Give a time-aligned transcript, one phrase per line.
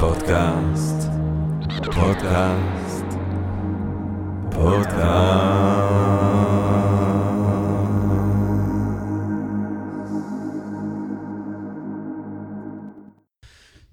[0.00, 1.08] פודקאסט,
[1.84, 3.04] פודקאסט,
[4.50, 5.02] פודקאסט.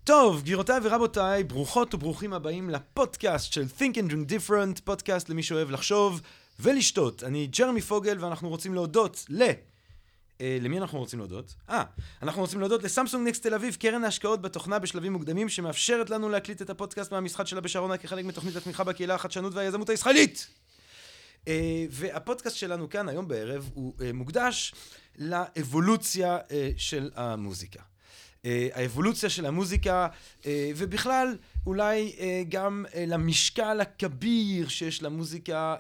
[0.04, 5.71] טוב, גבירותיי ורבותיי, ברוכות וברוכים הבאים לפודקאסט של Think and Drink Different, פודקאסט למי שאוהב
[5.71, 6.21] לחשוב
[6.60, 7.23] ולשתות.
[7.23, 9.44] אני ג'רמי פוגל ואנחנו רוצים להודות ל...
[10.42, 11.55] אה, למי אנחנו רוצים להודות?
[11.70, 11.84] אה,
[12.22, 16.62] אנחנו רוצים להודות לסמסונג נקסט תל אביב, קרן ההשקעות בתוכנה בשלבים מוקדמים, שמאפשרת לנו להקליט
[16.62, 20.48] את הפודקאסט מהמשחק שלה בשרונה כחלק מתוכנית התמיכה בקהילה החדשנות והיזמות הישראלית.
[21.48, 24.73] אה, והפודקאסט שלנו כאן היום בערב הוא אה, מוקדש
[25.18, 26.38] לאבולוציה
[26.77, 27.88] של המוזיקה.
[28.45, 30.07] אה, האבולוציה של המוזיקה,
[30.45, 35.75] אה, ובכלל אולי אה, גם למשקל הכביר שיש למוזיקה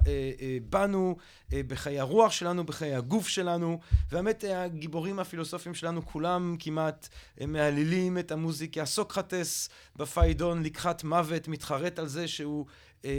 [0.69, 1.17] בנו,
[1.51, 3.79] בחיי הרוח שלנו, בחיי הגוף שלנו,
[4.11, 7.07] והאמת הגיבורים הפילוסופיים שלנו כולם כמעט
[7.47, 8.85] מהללים את המוזיקה.
[8.85, 12.65] סוקרטס בפיידון לקחת מוות מתחרט על זה שהוא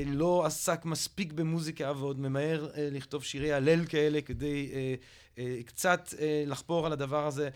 [0.07, 4.71] לא עסק מספיק במוזיקה ועוד ממהר לכתוב שירי הלל כאלה כדי
[5.67, 6.15] קצת
[6.47, 7.49] לחפור על הדבר הזה.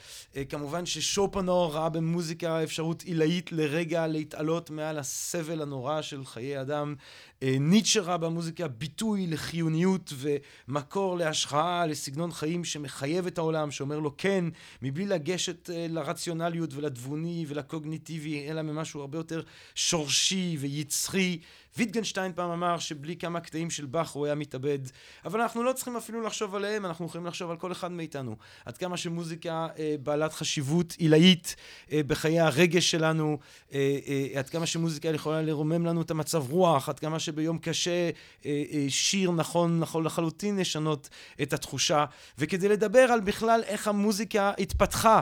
[0.48, 6.94] כמובן ששופנור ראה במוזיקה אפשרות עילאית לרגע להתעלות מעל הסבל הנורא של חיי אדם.
[7.42, 14.44] ניטשה ראה במוזיקה ביטוי לחיוניות ומקור להשחאה, לסגנון חיים שמחייב את העולם, שאומר לו כן,
[14.82, 19.42] מבלי לגשת לרציונליות ולתבוני ולקוגניטיבי, אלא ממשהו הרבה יותר
[19.74, 21.38] שורשי ויצחי.
[21.76, 24.78] ויטגנשטיין פעם אמר שבלי כמה קטעים של באך הוא היה מתאבד,
[25.24, 28.36] אבל אנחנו לא צריכים אפילו לחשוב עליהם, אנחנו יכולים לחשוב על כל אחד מאיתנו.
[28.64, 31.56] עד כמה שמוזיקה אה, בעלת חשיבות עילאית
[31.92, 33.38] אה, בחיי הרגש שלנו,
[33.72, 38.10] אה, אה, עד כמה שמוזיקה יכולה לרומם לנו את המצב רוח, עד כמה שביום קשה
[38.46, 41.08] אה, אה, שיר נכון, נכון לחלוטין לשנות
[41.42, 42.04] את התחושה.
[42.38, 45.20] וכדי לדבר על בכלל איך המוזיקה התפתחה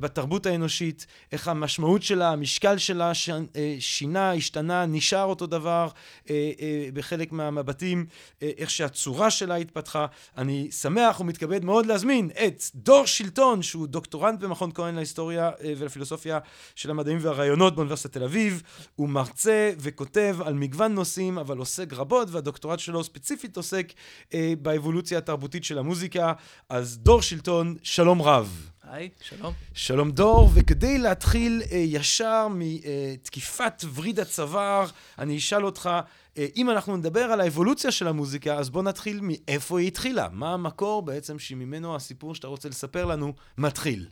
[0.00, 3.12] בתרבות האנושית, איך המשמעות שלה, המשקל שלה
[3.56, 5.88] אה, שינה, השתנה, נשאר אותו דבר.
[6.30, 8.06] אה, אה, בחלק מהמבטים,
[8.42, 10.06] אה, איך שהצורה שלה התפתחה.
[10.36, 16.38] אני שמח ומתכבד מאוד להזמין את דור שלטון, שהוא דוקטורנט במכון כהן להיסטוריה ולפילוסופיה
[16.74, 18.62] של המדעים והרעיונות באוניברסיטת תל אביב.
[18.96, 23.92] הוא מרצה וכותב על מגוון נושאים, אבל עוסק רבות, והדוקטורט שלו ספציפית עוסק
[24.62, 26.32] באבולוציה התרבותית של המוזיקה.
[26.68, 28.73] אז דור שלטון, שלום רב.
[28.88, 29.52] היי, שלום.
[29.74, 34.86] שלום דור, וכדי להתחיל אה, ישר מתקיפת וריד הצוואר,
[35.18, 35.90] אני אשאל אותך,
[36.38, 40.28] אה, אם אנחנו נדבר על האבולוציה של המוזיקה, אז בוא נתחיל מאיפה היא התחילה.
[40.32, 44.08] מה המקור בעצם שממנו הסיפור שאתה רוצה לספר לנו מתחיל?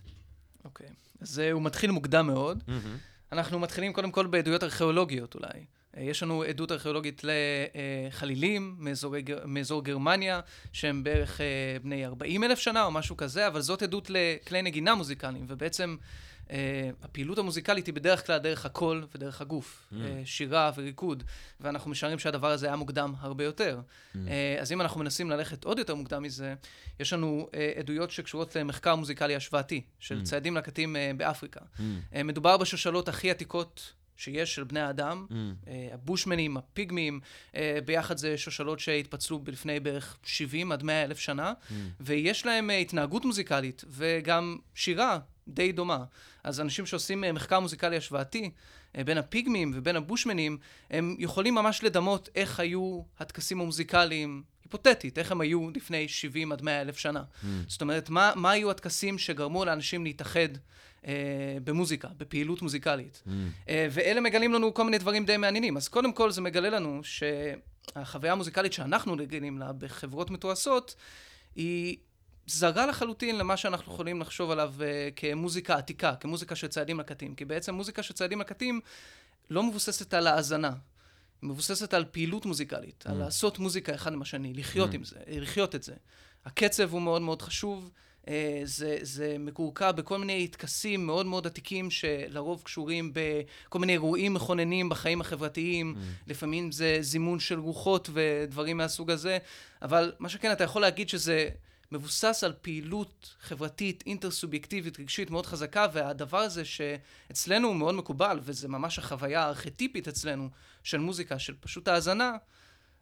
[0.65, 0.87] אוקיי,
[1.21, 2.63] אז אה, הוא מתחיל מוקדם מאוד.
[2.67, 3.33] Mm-hmm.
[3.33, 5.65] אנחנו מתחילים קודם כל בעדויות ארכיאולוגיות אולי.
[5.97, 9.15] אה, יש לנו עדות ארכיאולוגית לחלילים מאזור,
[9.45, 10.41] מאזור גרמניה,
[10.73, 11.47] שהם בערך אה,
[11.83, 15.97] בני 40 אלף שנה או משהו כזה, אבל זאת עדות לכלי נגינה מוזיקליים, ובעצם
[16.43, 16.55] Uh,
[17.03, 19.95] הפעילות המוזיקלית היא בדרך כלל דרך הקול ודרך הגוף, mm.
[19.95, 21.23] uh, שירה וריקוד,
[21.61, 23.81] ואנחנו משערים שהדבר הזה היה מוקדם הרבה יותר.
[23.81, 24.19] Mm.
[24.61, 26.55] אז אם אנחנו מנסים ללכת עוד יותר מוקדם מזה,
[27.01, 27.49] יש לנו
[27.79, 30.25] עדויות שקשורות למחקר מוזיקלי השוואתי, של mm.
[30.25, 31.61] ציידים לקטים באפריקה.
[31.61, 31.83] Mm.
[32.25, 35.33] מדובר בשושלות הכי עתיקות שיש של בני האדם, mm.
[35.33, 37.21] uh, הבושמנים, הפיגמים,
[37.53, 41.73] uh, ביחד זה שושלות שהתפצלו לפני בערך 70 עד 100 אלף שנה, mm.
[42.01, 45.19] ויש להם uh, התנהגות מוזיקלית וגם שירה
[45.49, 46.05] די דומה.
[46.45, 50.59] אז אנשים שעושים uh, מחקר מוזיקלי השוואתי, uh, בין הפיגמים ובין הבושמנים,
[50.91, 56.63] הם יכולים ממש לדמות איך היו הטקסים המוזיקליים היפותטית, איך הם היו לפני 70 עד
[56.63, 57.23] 100 אלף שנה.
[57.23, 57.47] Mm.
[57.69, 60.49] זאת אומרת, מה, מה היו הטקסים שגרמו לאנשים להתאחד
[61.65, 63.23] במוזיקה, בפעילות מוזיקלית.
[63.27, 63.31] Mm.
[63.69, 65.77] אה, ואלה מגלים לנו כל מיני דברים די מעניינים.
[65.77, 70.95] אז קודם כל זה מגלה לנו שהחוויה המוזיקלית שאנחנו רגילים לה בחברות מתועשות,
[71.57, 71.97] היא
[72.47, 77.35] זרה לחלוטין למה שאנחנו יכולים לחשוב עליו אה, כמוזיקה עתיקה, כמוזיקה של צעדים לקטים.
[77.35, 78.81] כי בעצם מוזיקה של צעדים לקטים
[79.51, 80.73] לא מבוססת על האזנה.
[81.43, 83.11] היא מבוססת על פעילות מוזיקלית, mm.
[83.11, 84.95] על לעשות מוזיקה אחד עם השני, לחיות mm.
[84.95, 85.95] עם זה, לחיות את זה.
[86.45, 87.91] הקצב הוא מאוד מאוד חשוב.
[88.29, 94.35] אה, זה, זה מקורקע בכל מיני טקסים מאוד מאוד עתיקים שלרוב קשורים בכל מיני אירועים
[94.35, 95.95] מכוננים בחיים החברתיים.
[95.97, 96.31] Mm.
[96.31, 99.39] לפעמים זה זימון של רוחות ודברים מהסוג הזה,
[99.83, 101.49] אבל מה שכן, אתה יכול להגיד שזה
[101.93, 108.69] מבוסס על פעילות חברתית, אינטר-סובייקטיבית, רגשית מאוד חזקה, והדבר הזה שאצלנו הוא מאוד מקובל, וזה
[108.69, 110.49] ממש החוויה הארכיטיפית אצלנו
[110.83, 112.37] של מוזיקה, של פשוט האזנה,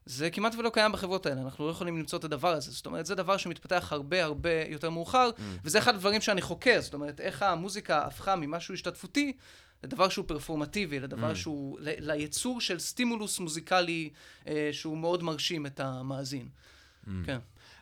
[0.07, 2.71] זה כמעט ולא קיים בחברות האלה, אנחנו לא יכולים למצוא את הדבר הזה.
[2.71, 5.41] זאת אומרת, זה דבר שמתפתח הרבה הרבה יותר מאוחר, mm.
[5.65, 9.33] וזה אחד הדברים שאני חוקר, זאת אומרת, איך המוזיקה הפכה ממשהו השתתפותי
[9.85, 11.35] לדבר שהוא פרפורמטיבי, לדבר mm.
[11.35, 14.11] שהוא, ל- ליצור של סטימולוס מוזיקלי
[14.47, 16.49] אה, שהוא מאוד מרשים את המאזין.
[17.07, 17.11] Mm.
[17.27, 17.39] כן.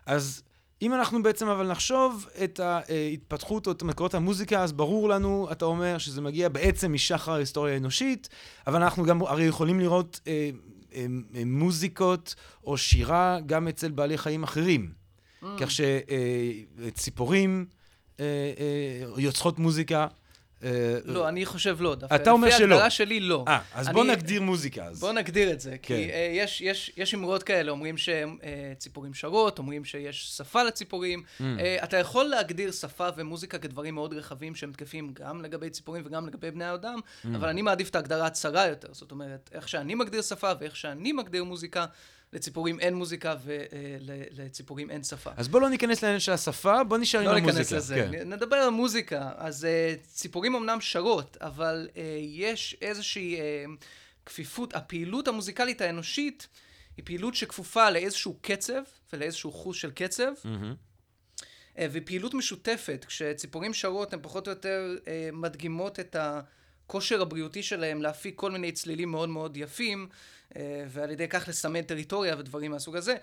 [0.06, 0.42] אז
[0.82, 5.64] אם אנחנו בעצם אבל נחשוב את ההתפתחות או את מקורות המוזיקה, אז ברור לנו, אתה
[5.64, 8.28] אומר, שזה מגיע בעצם משחר ההיסטוריה האנושית,
[8.66, 10.50] אבל אנחנו גם הרי יכולים לראות אה,
[11.46, 14.93] מוזיקות או שירה גם אצל בעלי חיים אחרים.
[15.43, 15.46] Mm.
[15.58, 17.67] כך שציפורים
[18.20, 20.06] אה, אה, יוצרות מוזיקה.
[20.64, 21.96] אה, לא, אני חושב לא.
[22.14, 22.56] אתה אומר שלא.
[22.56, 23.44] לפי ההגדרה שלי, לא.
[23.49, 25.00] אה, אז בוא נגדיר מוזיקה אז.
[25.00, 25.76] בוא נגדיר את זה.
[25.82, 26.44] כי כן.
[26.96, 31.22] יש אמרות כאלה, אומרים שציפורים שרות, אומרים שיש שפה לציפורים.
[31.40, 31.43] Mm.
[31.84, 36.50] אתה יכול להגדיר שפה ומוזיקה כדברים מאוד רחבים שהם תקפים גם לגבי ציפורים וגם לגבי
[36.50, 37.28] בני האדם, mm.
[37.37, 38.88] אבל אני מעדיף את ההגדרה הצרה יותר.
[38.93, 41.87] זאת אומרת, איך שאני מגדיר שפה ואיך שאני מגדיר מוזיקה,
[42.32, 45.30] לציפורים אין מוזיקה ולציפורים אין שפה.
[45.36, 47.52] אז בוא לא ניכנס לעניין של השפה, בוא נשאר לא עם המוזיקה.
[47.52, 48.08] לא ניכנס לזה.
[48.12, 48.32] כן.
[48.32, 49.32] נדבר על מוזיקה.
[49.36, 53.36] אז uh, ציפורים אמנם שרות, אבל uh, יש איזושהי
[54.26, 56.48] כפיפות, הפעילות המוזיקלית האנושית
[56.96, 58.82] היא פעילות שכפופה לאיזשהו קצב
[59.12, 60.32] ולאיזשהו חוש של קצב.
[60.44, 61.80] Mm-hmm.
[61.92, 68.34] ופעילות משותפת, כשציפורים שרות הן פחות או יותר uh, מדגימות את הכושר הבריאותי שלהם להפיק
[68.36, 70.08] כל מיני צלילים מאוד מאוד יפים.
[70.56, 73.16] אה, ועל ידי כך לסמן טריטוריה ודברים מהסוג הזה.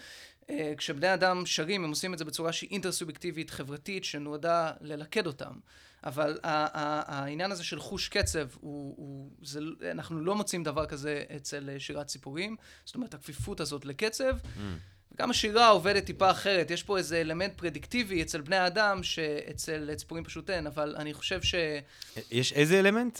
[0.49, 5.53] אה, כשבני אדם שרים, הם עושים את זה בצורה שהיא אינטרסובייקטיבית, חברתית, שנועדה ללכד אותם.
[6.03, 9.59] אבל העניין הזה של חוש קצב, הוא, הוא, זה,
[9.91, 12.55] אנחנו לא מוצאים דבר כזה אצל שירת ציפורים.
[12.85, 14.37] זאת אומרת, הכפיפות הזאת לקצב.
[14.37, 14.59] Mm.
[15.17, 20.23] גם השירה עובדת טיפה אחרת, יש פה איזה אלמנט פרדיקטיבי אצל בני האדם, שאצל ציפורים
[20.23, 21.55] פשוט אין, אבל אני חושב ש...
[22.31, 23.19] יש איזה אלמנט?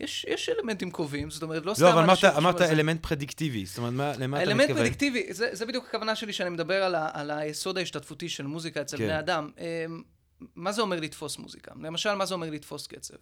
[0.00, 2.28] יש, יש אלמנטים קובעים, זאת אומרת, לא, לא סתם אנשים...
[2.28, 4.60] לא, אבל אמרת, אלמנט פרדיקטיבי, זאת אומרת, מה, למה אתה מתכוון?
[4.60, 8.46] אלמנט פרדיקטיבי, זה, זה בדיוק הכוונה שלי, שאני מדבר על, ה, על היסוד ההשתתפותי של
[8.46, 9.04] מוזיקה אצל כן.
[9.04, 9.50] בני אדם.
[10.54, 11.72] מה זה אומר לתפוס מוזיקה?
[11.82, 13.14] למשל, מה זה אומר לתפוס קצב?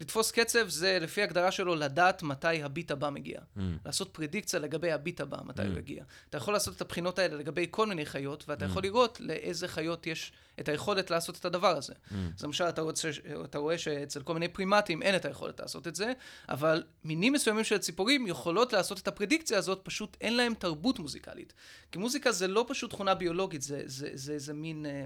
[0.00, 3.38] לתפוס קצב זה, לפי הגדרה שלו, לדעת מתי הביט הבא מגיע.
[3.38, 3.60] Mm.
[3.86, 5.64] לעשות פרדיקציה לגבי הביט הבא, מתי mm.
[5.64, 6.04] הוא יגיע.
[6.30, 8.68] אתה יכול לעשות את הבחינות האלה לגבי כל מיני חיות, ואתה mm.
[8.68, 11.92] יכול לראות לאיזה חיות יש את היכולת לעשות את הדבר הזה.
[11.92, 12.14] Mm.
[12.36, 13.10] אז למשל, אתה, רוצה,
[13.44, 16.12] אתה רואה שאצל כל מיני פרימטים אין את היכולת לעשות את זה,
[16.48, 21.52] אבל מינים מסוימים של ציפורים יכולות לעשות את הפרדיקציה הזאת, פשוט אין להם תרבות מוזיקלית.
[21.92, 24.86] כי מוזיקה זה לא פשוט תכונה ביולוגית, זה איזה מין...
[24.86, 25.04] אה,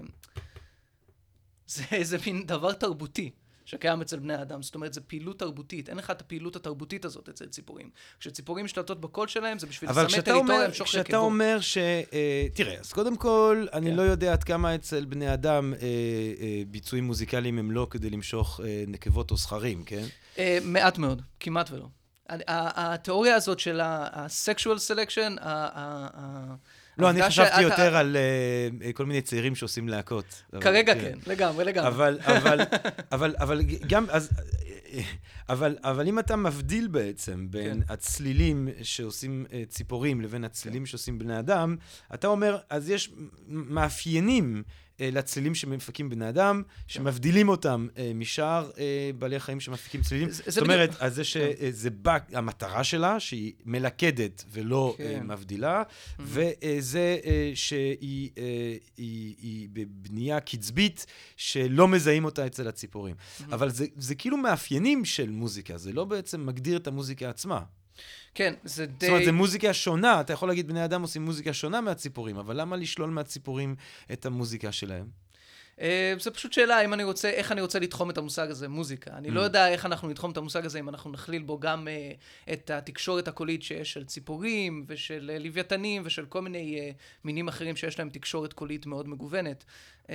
[1.69, 3.31] זה איזה מין דבר תרבותי.
[3.65, 5.89] שקיים אצל בני אדם, זאת אומרת, זו פעילות תרבותית.
[5.89, 7.89] אין לך את הפעילות התרבותית הזאת אצל ציפורים.
[8.19, 10.95] כשציפורים משתלטות בקול שלהם, זה בשביל לסמן טריטוריה, למשוך רקבות.
[10.95, 11.77] אבל כשאתה אומר ש...
[11.77, 13.77] אה, תראה, אז קודם כל, כן.
[13.77, 18.09] אני לא יודע עד כמה אצל בני אדם אה, אה, ביצועים מוזיקליים הם לא כדי
[18.09, 20.05] למשוך אה, נקבות או זכרים, כן?
[20.37, 21.85] אה, מעט מאוד, כמעט ולא.
[22.29, 25.41] התיאוריה הזאת של ה-sexual selection,
[26.99, 28.17] לא, אני חשבתי יותר על
[28.81, 30.43] אה, כל מיני צעירים שעושים להקות.
[30.61, 31.87] כרגע כן, לגמרי, לגמרי.
[31.87, 32.59] אבל, אבל,
[33.11, 34.29] אבל, אבל גם, אז,
[35.49, 37.93] אבל, אבל אם אתה מבדיל בעצם בין כן.
[37.93, 40.85] הצלילים שעושים אה, ציפורים לבין הצלילים כן.
[40.85, 41.75] שעושים בני אדם,
[42.13, 43.11] אתה אומר, אז יש
[43.47, 44.61] מאפיינים אה,
[44.99, 50.29] לצלילים שמפקים בני אדם, שמבדילים אותם אה, משאר אה, בעלי חיים שמפיקים צלילים.
[50.31, 55.27] זאת אומרת, אז זה שזה בא, המטרה שלה, שהיא מלכדת ולא כן.
[55.27, 55.83] מבדילה,
[56.19, 57.17] וזה
[57.55, 58.29] שהיא
[59.73, 61.05] בבנייה קצבית,
[61.37, 63.15] שלא מזהים אותה אצל הציפורים.
[63.51, 67.61] אבל זה כאילו מאפיינים של מוזיקה, זה לא בעצם מגדיר את המוזיקה עצמה.
[68.35, 69.05] כן, זה די...
[69.05, 70.21] זאת אומרת, זו מוזיקה שונה.
[70.21, 73.75] אתה יכול להגיד, בני אדם עושים מוזיקה שונה מהציפורים, אבל למה לשלול מהציפורים
[74.13, 75.05] את המוזיקה שלהם?
[75.77, 75.81] Uh,
[76.19, 79.11] זו פשוט שאלה, אם אני רוצה, איך אני רוצה לתחום את המושג הזה, מוזיקה.
[79.17, 79.31] אני mm.
[79.31, 82.69] לא יודע איך אנחנו נתחום את המושג הזה, אם אנחנו נכליל בו גם uh, את
[82.69, 87.99] התקשורת הקולית שיש של ציפורים ושל uh, לוויתנים ושל כל מיני uh, מינים אחרים שיש
[87.99, 89.65] להם תקשורת קולית מאוד מגוונת.
[90.03, 90.09] Um,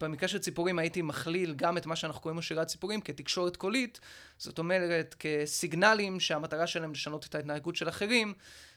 [0.00, 4.00] במקרה של ציפורים הייתי מכליל גם את מה שאנחנו קוראים לו שירת ציפורים כתקשורת קולית,
[4.38, 8.34] זאת אומרת כסיגנלים שהמטרה שלהם לשנות את ההתנהגות של אחרים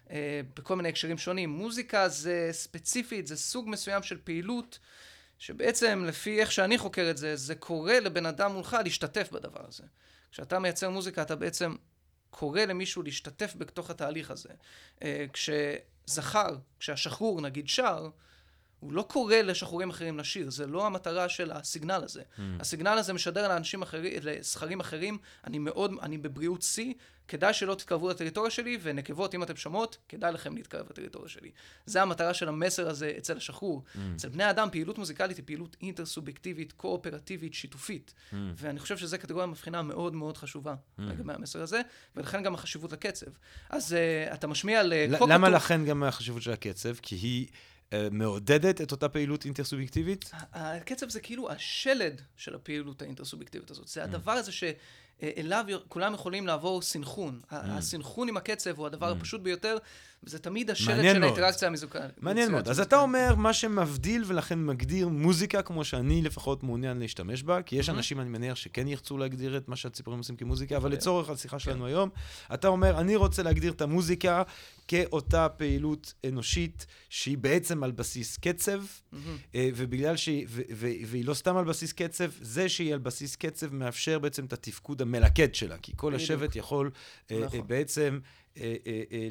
[0.10, 1.50] אה, בכל מיני הקשרים שונים.
[1.50, 4.80] מוזיקה זה ספציפית, זה סוג מסוים של פעילות
[5.40, 9.84] שבעצם לפי איך שאני חוקר את זה, זה קורא לבן אדם מולך להשתתף בדבר הזה.
[10.32, 11.76] כשאתה מייצר מוזיקה אתה בעצם
[12.30, 14.50] קורא למישהו להשתתף בתוך התהליך הזה.
[15.04, 18.10] אה, כשזכר, כשהשחרור נגיד שר,
[18.86, 22.22] הוא לא קורא לשחורים אחרים לשיר, זה לא המטרה של הסיגנל הזה.
[22.22, 22.42] Mm.
[22.60, 26.94] הסיגנל הזה משדר לאנשים אחרים, לזכרים אחרים, אני מאוד, אני בבריאות שיא,
[27.28, 31.52] כדאי שלא תתקרבו לטריטוריה שלי, ונקבות, אם אתם שומעות, כדאי לכם להתקרב לטריטוריה שלי.
[31.86, 33.84] זה המטרה של המסר הזה אצל השחרור.
[33.84, 34.00] Mm.
[34.16, 38.14] אצל בני אדם, פעילות מוזיקלית היא פעילות אינטרסובייקטיבית, קואופרטיבית, שיתופית.
[38.32, 38.36] Mm.
[38.56, 41.02] ואני חושב שזו קטגוריה מבחינה מאוד מאוד חשובה mm.
[41.02, 41.82] לגבי המסר הזה,
[42.16, 43.32] ולכן גם החשיבות לקצב.
[43.70, 44.94] אז uh, אתה משמיע ל...
[45.30, 46.96] למה לכן גם החשיבות של הקצב?
[47.02, 47.48] כי היא...
[47.96, 50.32] אה, מעודדת את אותה פעילות אינטרסובייקטיבית?
[50.54, 53.88] הקצב זה כאילו השלד של הפעילות האינטרסובייקטיבית הזאת.
[53.88, 54.04] זה mm.
[54.04, 57.42] הדבר הזה שאליו כולם יכולים לעבור סינכרון.
[57.44, 57.56] Mm.
[57.56, 59.16] הסינכרון עם הקצב הוא הדבר mm.
[59.16, 59.78] הפשוט ביותר,
[60.26, 61.24] וזה תמיד השלט של מאוד.
[61.24, 62.04] האינטראקציה המוזיקלית.
[62.22, 62.68] מעניין מאוד.
[62.68, 67.76] אז אתה אומר, מה שמבדיל ולכן מגדיר מוזיקה, כמו שאני לפחות מעוניין להשתמש בה, כי
[67.76, 67.90] יש.
[67.90, 71.58] אנשים, אני מניח, שכן ירצו להגדיר את מה שהציפורים עושים כמוזיקה, אבל יכול לצורך השיחה
[71.58, 71.64] כן.
[71.64, 72.10] שלנו היום,
[72.54, 74.44] אתה אומר, אני רוצה להגדיר את המוזיקה
[74.88, 78.84] כאותה פעילות אנושית שהיא בעצם על בסיס קצב.
[79.56, 83.36] אה, ובגלל שהיא, ו- ו- והיא לא סתם על בסיס קצב, זה שהיא על בסיס
[83.36, 86.16] קצב מאפשר בעצם את התפקוד המלכד שלה, כי כל.
[86.16, 86.92] השבט יכול
[87.32, 87.60] אה, נכון.
[87.60, 88.20] אה, בעצם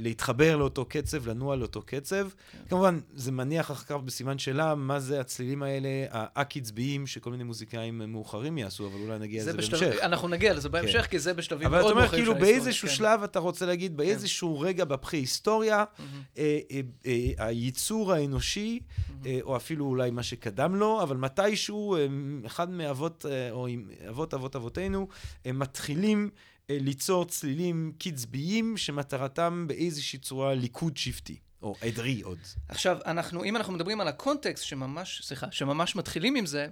[0.01, 2.29] להתחבר לאותו קצב, לנוע לאותו קצב.
[2.29, 2.59] כן.
[2.69, 7.99] כמובן, זה מניח אחר כך בסימן שאלה, מה זה הצלילים האלה, הא-קצביים, שכל מיני מוזיקאים
[7.99, 9.81] מאוחרים יעשו, אבל אולי נגיע זה לזה בשלב...
[9.81, 10.03] בהמשך.
[10.03, 12.61] אנחנו נגיע לזה בהמשך, כי זה בשלבים אבל מאוד אתה אומר, מאוחרים של כאילו, ההיסטוריה.
[12.65, 12.95] באיזשהו כן.
[12.95, 16.23] שלב אתה רוצה להגיד, באיזשהו רגע בפרה-היסטוריה, מהמם.
[16.39, 18.81] אה, אה, אה, הייצור האנושי,
[19.27, 22.07] אה, או אפילו אולי מה שקדם לו, אבל מתישהו, אה,
[22.47, 23.67] אחד מאבות, אה, או
[24.09, 25.09] אבות אבות אבותינו,
[25.47, 32.39] מתחילים אה, ליצור צלילים קצביים, שמטרתם באיזושהי צורה ליכוד שבטי, או עדרי עוד.
[32.69, 36.67] עכשיו, אנחנו, אם אנחנו מדברים על הקונטקסט שממש, סליחה, שממש מתחילים עם זה,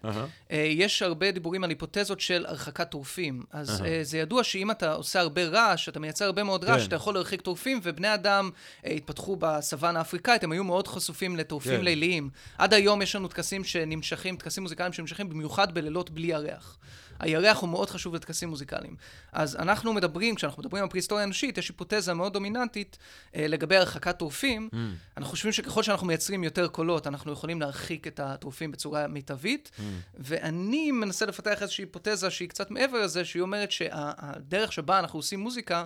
[0.50, 3.42] אה, יש הרבה דיבורים על היפותזות של הרחקת טורפים.
[3.50, 3.82] אז.
[3.84, 6.88] אה, זה ידוע שאם אתה עושה הרבה רעש, אתה מייצר הרבה מאוד רעש, כן.
[6.88, 8.50] אתה יכול להרחיק טורפים, ובני אדם
[8.86, 11.84] אה, התפתחו בסוואנה האפריקאית, הם היו מאוד חשופים לטורפים כן.
[11.84, 12.30] ליליים.
[12.58, 16.78] עד היום יש לנו טקסים שנמשכים, טקסים מוזיקליים שנמשכים במיוחד בלילות בלי ירח.
[17.22, 18.96] הירח הוא מאוד חשוב לטקסים מוזיקליים.
[19.32, 22.98] אז אנחנו מדברים, כשאנחנו מדברים על פרה-היסטוריה אנושית, יש היפותזה מאוד דומיננטית
[23.36, 24.68] אה, לגבי הרחקת טורפים.
[24.72, 24.76] Mm.
[25.16, 29.70] אנחנו חושבים שככל שאנחנו מייצרים יותר קולות, אנחנו יכולים להרחיק את הטורפים בצורה מיטבית.
[29.76, 29.80] Mm.
[30.14, 35.40] ואני מנסה לפתח איזושהי היפותזה שהיא קצת מעבר לזה, שהיא אומרת שהדרך שבה אנחנו עושים
[35.40, 35.84] מוזיקה,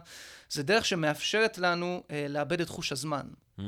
[0.51, 3.27] זה דרך שמאפשרת לנו אה, לאבד את חוש הזמן.
[3.59, 3.63] Mm.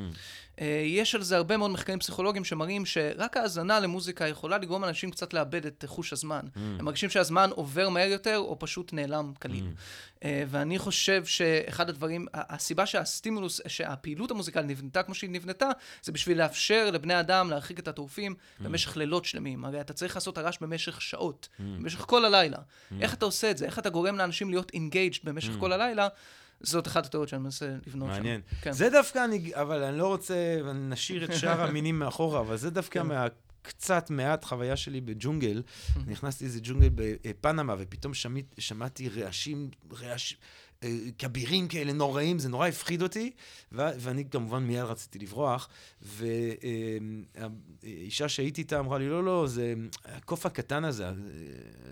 [0.85, 5.35] יש על זה הרבה מאוד מחקרים פסיכולוגיים שמראים שרק האזנה למוזיקה יכולה לגרום לאנשים קצת
[5.35, 6.41] לאבד את חוש הזמן.
[6.41, 6.59] Mm.
[6.59, 9.67] הם מרגישים שהזמן עובר מהר יותר, או פשוט נעלם כליל.
[10.25, 15.71] אה, ואני חושב שאחד הדברים, הסיבה שהסטימולוס, שהפעילות המוזיקלית נבנתה כמו שהיא נבנתה,
[16.03, 19.65] זה בשביל לאפשר לבני אדם להרחיק את הטורפים במשך לילות שלמים.
[19.65, 22.59] הרי אתה צריך לעשות הרעש במשך שעות, במשך כל הלילה.
[23.01, 23.67] איך אתה עושה את זה?
[23.67, 26.09] איך אתה גורם לאנשים להיות engaged במשך כל הלילה?
[26.61, 28.15] זאת אחת התיאוריות שאני מנסה לבנות שם.
[28.15, 28.41] מעניין.
[28.61, 28.73] כן.
[28.73, 30.35] זה דווקא, אני, אבל אני לא רוצה,
[30.75, 33.07] נשאיר את שאר המינים מאחורה, אבל זה דווקא כן.
[33.07, 33.27] מה...
[33.63, 35.63] קצת מעט חוויה שלי בג'ונגל,
[36.07, 40.35] נכנסתי לאיזה ג'ונגל בפנמה, ופתאום שמית, שמעתי רעשים, רעש,
[41.19, 43.31] כבירים כאלה נוראים, זה נורא הפחיד אותי,
[43.73, 45.69] ו- ואני כמובן מיד רציתי לברוח,
[47.83, 51.07] והאישה שהייתי איתה אמרה לי, לא, לא, זה הקוף הקטן הזה,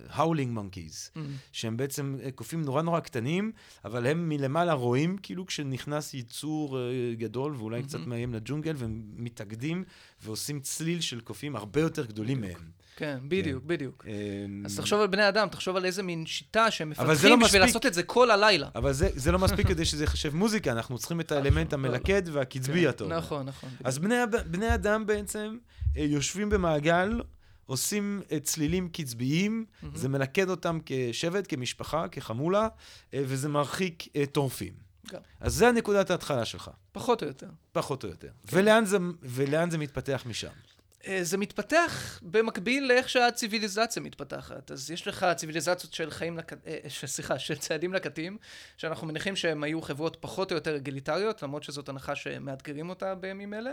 [0.09, 1.11] האולינג מונקיז.
[1.15, 1.19] Mm.
[1.53, 3.53] שהם בעצם אה, קופים נורא נורא קטנים,
[3.85, 8.09] אבל הם מלמעלה רואים כאילו כשנכנס יצור אה, גדול ואולי קצת מהמם.
[8.09, 9.85] מאיים לג'ונגל, והם מתאגדים
[10.23, 12.76] ועושים צליל של קופים הרבה יותר גדולים מהם.
[12.97, 14.05] כן, בדיוק, בדיוק.
[14.07, 17.63] אמ, אז תחשוב על בני אדם, תחשוב על איזה מין שיטה שהם מפתחים לא בשביל.
[17.63, 18.69] לעשות את זה כל הלילה.
[18.75, 22.23] אבל זה, זה לא מספיק כדי שזה ייחשב מוזיקה, אנחנו צריכים את האלמנט נכון, המלכד
[22.33, 23.13] והקצבי כן, הטוב.
[23.13, 23.71] נכון, נכון.
[23.85, 24.15] אז בני,
[24.47, 25.57] בני אדם בעצם
[25.97, 27.21] אה, יושבים במעגל,
[27.67, 29.65] עושים אה, צלילים קצביים.
[29.95, 32.69] זה מלכד אותם כשבט, כמשפחה, כחמולה,
[33.15, 34.73] אה, וזה מרחיק טורפים.
[35.13, 35.21] גם.
[35.41, 37.49] אז זה הנקודת ההתחלה שלך, פחות או יותר.
[37.73, 38.29] פחות או יותר.
[38.47, 38.57] כן.
[38.57, 40.49] ולאן זה, ולאן זה מתפתח משם?
[41.07, 44.71] אה, זה מתפתח במקביל לאיך שהציוויליזציה מתפתחת.
[44.71, 46.53] אז יש לך ציוויליזציות של חיים, לק...
[46.53, 48.39] אה, ש- סליחה, של ציידים לקטים,
[48.77, 53.55] שאנחנו מניחים שהם היו חברות פחות או יותר אגליטריות, למרות שזאת הנחה שמאתגרים אותה בימים
[53.55, 53.71] אלה.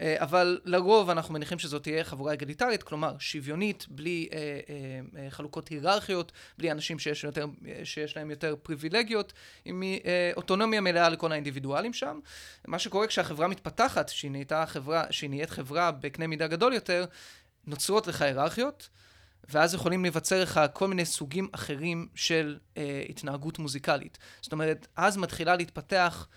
[0.00, 5.30] אה, אבל לרוב אנחנו מניחים שזאת תהיה חבורה אגליטרית, כלומר שוויונית, בלי אה, אה, אה,
[5.30, 9.32] חלוקות היררכיות, בלי אנשים שיש, יותר, אה, שיש להם יותר פריבילגיות,
[9.64, 12.20] עם אה, אוטונומיה מלאה לכל האינדיבידואלים שם.
[12.66, 14.30] מה שקורה כשהחברה מתפתחת, שהיא
[14.66, 17.04] חברה, שהיא נהיית חברה בקנה מידה גדול יותר,
[17.66, 18.88] נוצרות לך היררכיות,
[19.50, 24.18] ואז יכולים להיווצר לך כל מיני סוגים אחרים של אה, התנהגות מוזיקלית.
[24.40, 26.28] זאת אומרת, אז מתחילה להתפתח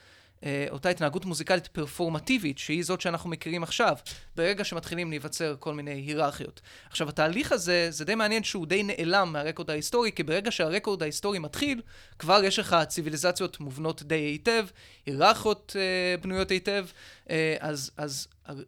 [0.69, 3.95] אותה התנהגות מוזיקלית פרפורמטיבית, שהיא זאת שאנחנו מכירים עכשיו,
[4.36, 6.62] ברגע שמתחילים להיווצר כל מיני היררכיות.
[6.89, 11.39] עכשיו, התהליך הזה, זה די מעניין שהוא די נעלם מהרקורד ההיסטורי, כי ברגע שהרקורד ההיסטורי
[11.39, 11.81] מתחיל,
[12.19, 14.65] כבר יש לך ציוויליזציות מובנות די היטב,
[15.05, 16.86] היררכיות אה, בנויות היטב,
[17.29, 18.27] אה, אז, אז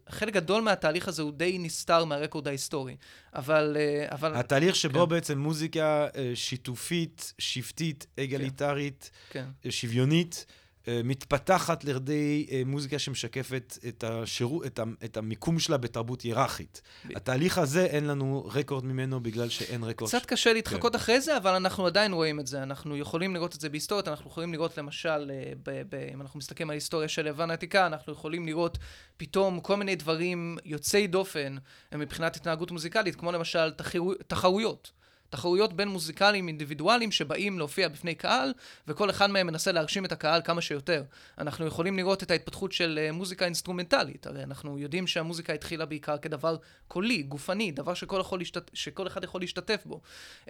[0.10, 2.96] חלק גדול מהתהליך הזה הוא די נסתר מהרקורד ההיסטורי.
[3.36, 3.78] אבל...
[3.80, 5.10] אה, אבל התהליך שבו כן.
[5.10, 9.46] בעצם מוזיקה אה, שיתופית, שבטית, אגליטרית, כן.
[9.66, 10.63] אה, שוויונית, אה,
[11.04, 16.82] מתפתחת לכדי אה, מוזיקה שמשקפת את, השירו, את, ה, את המיקום שלה בתרבות היררכית.
[17.06, 20.10] ב- התהליך הזה, אין לנו רקורד ממנו בגלל שאין רקורד.
[20.12, 22.64] קצת קשה להתחקות אחרי זה, אבל אנחנו עדיין רואים את זה.
[22.64, 26.38] אנחנו יכולים לראות את זה בהיסטוריות, אנחנו יכולים לראות למשל, אה, ב- ב- אם אנחנו
[26.38, 28.78] מסתכלים על היסטוריה של יוון העתיקה, אנחנו יכולים לראות
[29.18, 31.56] פתאום כל מיני דברים יוצאי דופן
[31.94, 34.92] אה, מבחינת התנהגות מוזיקלית, כמו למשל תחרו- תחרויות.
[35.34, 38.54] תחרויות בין מוזיקלים אינדיבידואלים שבאים להופיע בפני קהל,
[38.88, 41.04] וכל אחד מהם מנסה להרשים את הקהל כמה שיותר.
[41.38, 46.18] אנחנו יכולים לראות את ההתפתחות של אה, מוזיקה אינסטרומנטלית, הרי אנחנו יודעים שהמוזיקה התחילה בעיקר
[46.18, 48.72] כדבר קולי, גופני, דבר שכל, יכול להשתת...
[48.74, 50.02] שכל אחד יכול להשתתף בו.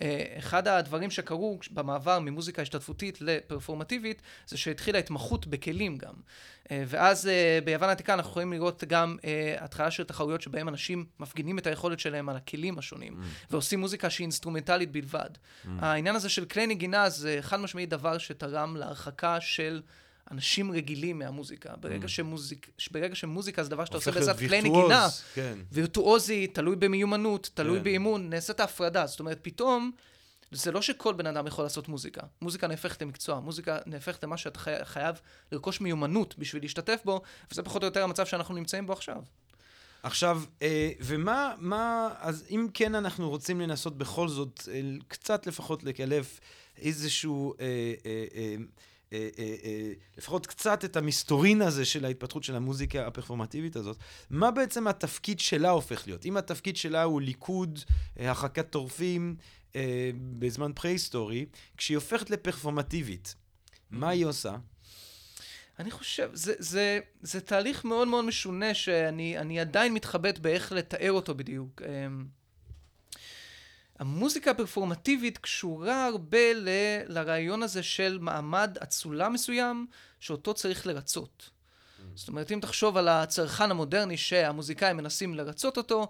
[0.02, 6.14] אה, אחד הדברים שקרו במעבר ממוזיקה השתתפותית לפרפורמטיבית, זה שהתחילה התמחות בכלים גם.
[6.72, 7.30] אה, ואז
[7.64, 9.18] ביוון העתיקה אנחנו יכולים לראות גם
[9.60, 13.48] התחלה של תחרויות שבהם אנשים מפגינים את היכולת שלהם על הכלים השונים, mm.
[13.52, 15.30] ועושים מוזיקה שהיא אינסטרומנטלית בלבד.
[15.30, 15.68] Mm.
[15.80, 19.82] העניין הזה של כלי נגינה זה חד משמעית דבר שתרם להרחקה של...
[20.32, 21.74] אנשים רגילים מהמוזיקה.
[21.80, 22.08] ברגע, mm.
[22.08, 25.58] שמוזיק, ברגע שמוזיקה זה דבר שאתה עושה בעזרת כלי נגינה, כן.
[25.72, 27.84] וירטואוזי, תלוי במיומנות, תלוי כן.
[27.84, 29.06] באימון, נעשית ההפרדה.
[29.06, 29.92] זאת אומרת, פתאום
[30.52, 32.22] זה לא שכל בן אדם יכול לעשות מוזיקה.
[32.42, 34.72] מוזיקה נהפכת למקצוע, מוזיקה נהפכת למה שאתה חי...
[34.84, 39.22] חייב לרכוש מיומנות בשביל להשתתף בו, וזה פחות או יותר המצב שאנחנו נמצאים בו עכשיו.
[40.04, 45.84] עכשיו, אה, ומה, מה, אז אם כן אנחנו רוצים לנסות בכל זאת, אה, קצת לפחות
[45.84, 46.40] לקלף
[46.78, 47.66] איזשהו, אה,
[48.06, 48.56] אה, אה,
[49.14, 53.98] אה, אה, אה, לפחות קצת את המסתורין הזה של ההתפתחות של המוזיקה הפרפורמטיבית הזאת,
[54.30, 56.26] מה בעצם התפקיד שלה הופך להיות?
[56.26, 57.80] אם התפקיד שלה הוא ליכוד,
[58.20, 59.36] אה, הרחקת טורפים,
[60.40, 61.46] בזמן פרה-היסטורי,
[61.78, 63.36] כשהיא הופכת לפרפורמטיבית,
[63.92, 64.56] מה היא עושה?
[65.80, 71.36] אני חושב, זה, זה, זה תהליך מאוד מאוד משונה שאני עדיין מתחבט באיך לתאר אותו
[71.36, 71.82] בדיוק.
[71.82, 72.08] אה,
[74.00, 76.70] המוזיקה הפרפורמטיבית קשורה הרבה ל,
[77.08, 79.88] לרעיון הזה של מעמד אצולה מסוים,
[80.20, 81.50] שאותו צריך לרצות.
[82.16, 86.08] זאת אומרת, אם תחשוב על הצרכן המודרני שהמוזיקאים מנסים לרצות אותו,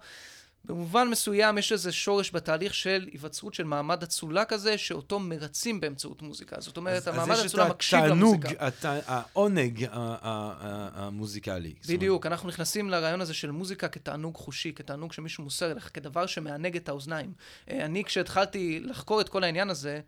[0.66, 6.22] במובן מסוים יש איזה שורש בתהליך של היווצרות של מעמד אצולה כזה, שאותו מרצים באמצעות
[6.22, 6.56] מוזיקה.
[6.60, 8.50] זאת אומרת, אז, המעמד אצולה מקשיב למוזיקה.
[8.60, 11.74] אז יש את העונג המוזיקלי.
[11.90, 16.76] בדיוק, אנחנו נכנסים לרעיון הזה של מוזיקה כתענוג חושי, כתענוג שמישהו מוסר לך, כדבר שמענג
[16.76, 17.34] את האוזניים.
[17.70, 20.02] אה, אני, כשהתחלתי לחקור את כל העניין הזה,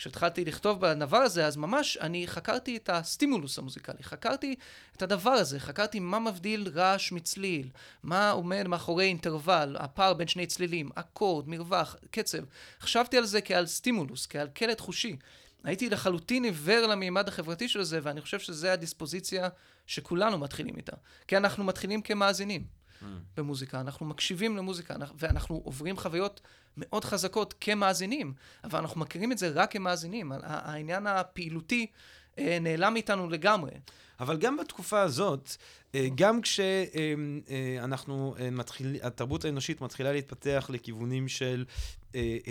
[0.00, 4.54] כשהתחלתי לכתוב בדבר הזה, אז ממש אני חקרתי את הסטימולוס המוזיקלי, חקרתי
[4.96, 7.68] את הדבר הזה, חקרתי מה מבדיל רעש מצליל,
[8.02, 12.38] מה עומד מאחורי אינטרוול, הפער בין שני צלילים, אקורד, מרווח, קצב.
[12.80, 15.16] חשבתי על זה כעל סטימולוס, כעל קלט חושי.
[15.64, 19.48] הייתי לחלוטין עיוור למימד החברתי של זה, ואני חושב שזו הדיספוזיציה
[19.86, 20.96] שכולנו מתחילים איתה.
[21.28, 22.79] כי אנחנו מתחילים כמאזינים.
[23.02, 23.04] Mm.
[23.36, 26.40] במוזיקה, אנחנו מקשיבים למוזיקה, ואנחנו עוברים חוויות
[26.76, 28.32] מאוד חזקות כמאזינים,
[28.64, 30.32] אבל אנחנו מכירים את זה רק כמאזינים.
[30.42, 31.86] העניין הפעילותי
[32.38, 33.70] אה, נעלם מאיתנו לגמרי.
[34.20, 35.56] אבל גם בתקופה הזאת,
[35.94, 41.64] אה, גם כשאנחנו אה, מתחילים, התרבות האנושית מתחילה להתפתח לכיוונים של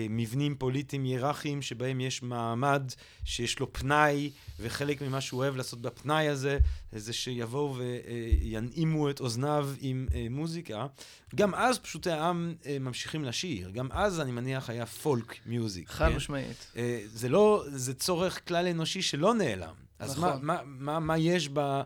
[0.10, 2.92] מבנים פוליטיים היררכיים, שבהם יש מעמד
[3.24, 6.60] שיש לו פנאי, וחלק ממה שהוא אוהב לעשות בפנאי הזה,
[6.92, 10.88] זה שיבואו וינעימו את אוזניו עם מוזיקה.
[11.36, 15.90] גם אז פשוטי העם ממשיכים לשיר, גם אז אני מניח היה פולק מיוזיק.
[15.90, 16.16] חד כן?
[16.16, 16.72] משמעית.
[17.06, 19.89] זה לא, זה צורך כלל אנושי שלא נעלם.
[20.00, 20.30] אז נכון.
[20.30, 21.60] מה, מה, מה, מה יש ב...
[21.60, 21.84] אה,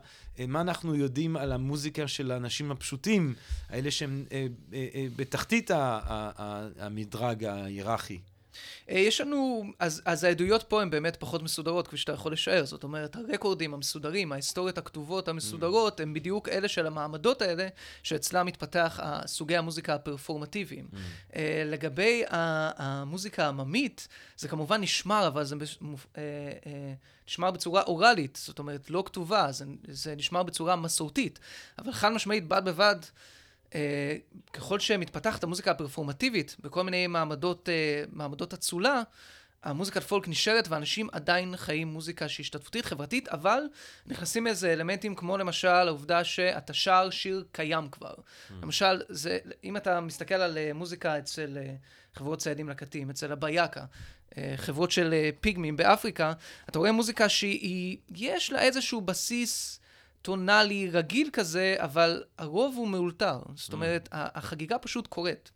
[0.48, 3.34] מה אנחנו יודעים על המוזיקה של האנשים הפשוטים,
[3.70, 8.20] האלה שהם אה, אה, אה, בתחתית ה, ה, ה, המדרג ההיררכי?
[8.90, 12.66] אה, יש לנו, אז, אז העדויות פה הן באמת פחות מסודרות, כפי שאתה יכול לשער.
[12.66, 16.04] זאת אומרת, הרקורדים המסודרים, ההיסטוריות הכתובות המסודרות, mm.
[16.04, 17.68] הם בדיוק אלה של המעמדות האלה,
[18.04, 20.88] שאצלם מתפתח סוגי המוזיקה הפרפורמטיביים.
[20.92, 20.96] Mm.
[21.32, 21.36] Uh,
[21.66, 26.18] לגבי המוזיקה העממית, זה כמובן נשמר, אבל זה uh,
[27.28, 31.40] נשמר בצורה אוראלית, זאת אומרת, לא כתובה, זה, זה נשמר בצורה מסורתית.
[31.80, 33.10] אבל חד משמעית, בד בבד, אה,
[34.54, 39.02] ככל שמתפתחת המוזיקה הפרפורמטיבית בכל מיני מעמדות, אה, מעמדות אצולה,
[39.64, 43.64] המוזיקת פולק נשארת ואנשים עדיין חיים מוזיקה שהיא השתתפותית, חברתית, אבל
[44.06, 48.14] נכנסים איזה אלמנטים כמו למשל העובדה שאתה שר שיר קיים כבר.
[48.14, 48.54] Mm.
[48.62, 51.74] למשל, זה, אם אתה מסתכל על אה, מוזיקה אצל אה,
[52.14, 53.86] חברות ציידים לקטים, אצל הבייאקה,
[54.38, 56.34] אה, חברות של פיגמים באפריקה,
[56.70, 59.80] אתה רואה מוזיקה שהיא, יש לה איזשהו בסיס
[60.24, 63.40] טונאלי רגיל כזה, אבל הרוב הוא מאולתר.
[63.56, 63.74] זאת mm.
[63.74, 64.10] אומרת.
[64.12, 65.52] החגיגה פשוט קורית.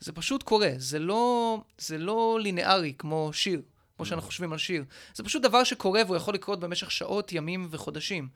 [0.00, 3.62] זה פשוט קורה, זה לא, זה לא לינארי כמו שיר,
[3.96, 4.08] כמו mm.
[4.08, 4.84] שאנחנו חושבים על שיר.
[5.14, 8.28] זה פשוט דבר שקורה והוא יכול לקרות במשך שעות, ימים וחודשים.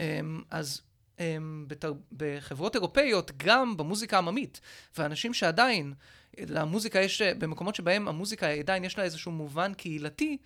[0.00, 0.80] אמ, אז
[1.20, 1.92] אמ, בתר...
[2.12, 4.60] בחברות אירופאיות, גם במוזיקה עממית,
[4.98, 5.94] ואנשים שעדיין,
[6.38, 10.36] למוזיקה יש, במקומות שבהם המוזיקה עדיין יש לה איזשהו מובן קהילתי,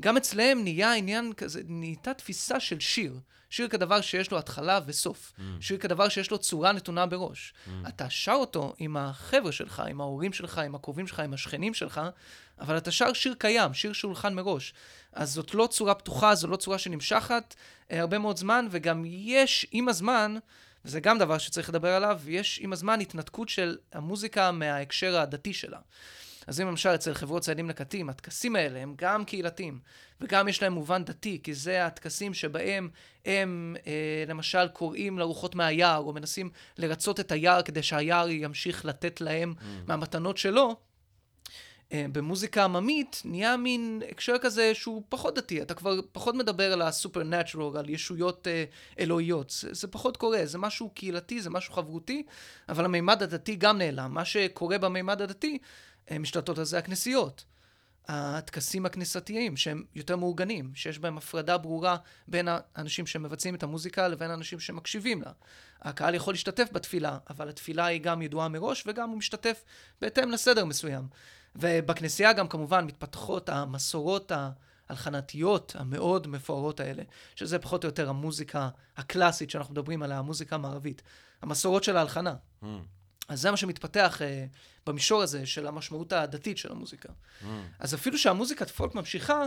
[0.00, 3.18] גם אצלם נהיה עניין כזה, נהייתה תפיסה של שיר.
[3.56, 5.32] שיר כדבר שיש לו התחלה וסוף.
[5.38, 5.42] Mm.
[5.60, 7.54] שיר כדבר שיש לו צורה נתונה בראש.
[7.66, 7.70] Mm.
[7.88, 12.00] אתה שר אותו עם החבר'ה שלך, עם ההורים שלך, עם הקרובים שלך, עם השכנים שלך,
[12.60, 14.74] אבל אתה שר שיר קיים, שיר שהולחן מראש.
[15.12, 17.54] אז זאת לא צורה פתוחה, זו לא צורה שנמשכת
[17.90, 20.36] אה, הרבה מאוד זמן, וגם יש עם הזמן,
[20.84, 25.78] וזה גם דבר שצריך לדבר עליו, יש עם הזמן התנתקות של המוזיקה מההקשר הדתי שלה.
[26.46, 29.78] אז אם למשל אצל חברות ציידים לקטים, הטקסים האלה הם גם קהילתיים,
[30.20, 32.88] וגם יש להם מובן דתי, כי זה הטקסים שבהם
[33.24, 39.20] הם אה, למשל קוראים לרוחות מהיער, או מנסים לרצות את היער כדי שהיער ימשיך לתת
[39.20, 39.62] להם mm.
[39.86, 40.76] מהמתנות שלו.
[41.92, 46.82] אה, במוזיקה עממית נהיה מין הקשר כזה שהוא פחות דתי, אתה כבר פחות מדבר על
[46.82, 48.64] הסופרנטרול, על ישויות אה,
[48.98, 52.22] אלוהיות, זה, זה פחות קורה, זה משהו קהילתי, זה משהו חברותי,
[52.68, 54.14] אבל המימד הדתי גם נעלם.
[54.14, 55.58] מה שקורה במימד הדתי,
[56.12, 57.44] משתלטות על זה הכנסיות.
[58.08, 61.96] הטקסים הכנסייתיים שהם יותר מאורגנים, שיש בהם הפרדה ברורה
[62.28, 65.32] בין האנשים שמבצעים את המוזיקה לבין האנשים שמקשיבים לה.
[65.82, 69.64] הקהל יכול להשתתף בתפילה, אבל התפילה היא גם ידועה מראש וגם הוא משתתף
[70.00, 71.08] בהתאם לסדר מסוים.
[71.56, 74.32] ובכנסייה גם כמובן מתפתחות המסורות
[74.88, 77.02] ההלחנתיות המאוד מפוארות האלה,
[77.34, 81.02] שזה פחות או יותר המוזיקה הקלאסית שאנחנו מדברים עליה, המוזיקה המערבית.
[81.42, 82.34] המסורות של ההלחנה.
[82.62, 82.66] Mm.
[83.28, 87.08] אז זה מה שמתפתח uh, במישור הזה של המשמעות הדתית של המוזיקה.
[87.08, 87.44] Mm.
[87.78, 89.46] אז אפילו שהמוזיקת פולק ממשיכה,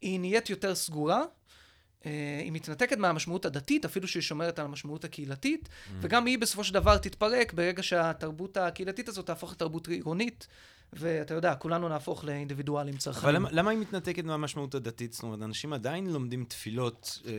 [0.00, 2.06] היא נהיית יותר סגורה, uh,
[2.40, 5.90] היא מתנתקת מהמשמעות הדתית, אפילו שהיא שומרת על המשמעות הקהילתית, mm.
[6.00, 10.46] וגם היא בסופו של דבר תתפרק ברגע שהתרבות הקהילתית הזאת תהפוך לתרבות עירונית.
[10.92, 13.24] ואתה יודע, כולנו נהפוך לאינדיבידואלים צרכנים.
[13.24, 15.12] אבל למה, למה היא מתנתקת מהמשמעות הדתית?
[15.12, 17.32] זאת אומרת, אנשים עדיין לומדים תפילות אה,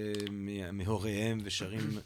[0.71, 1.89] מהוריהם ושרים...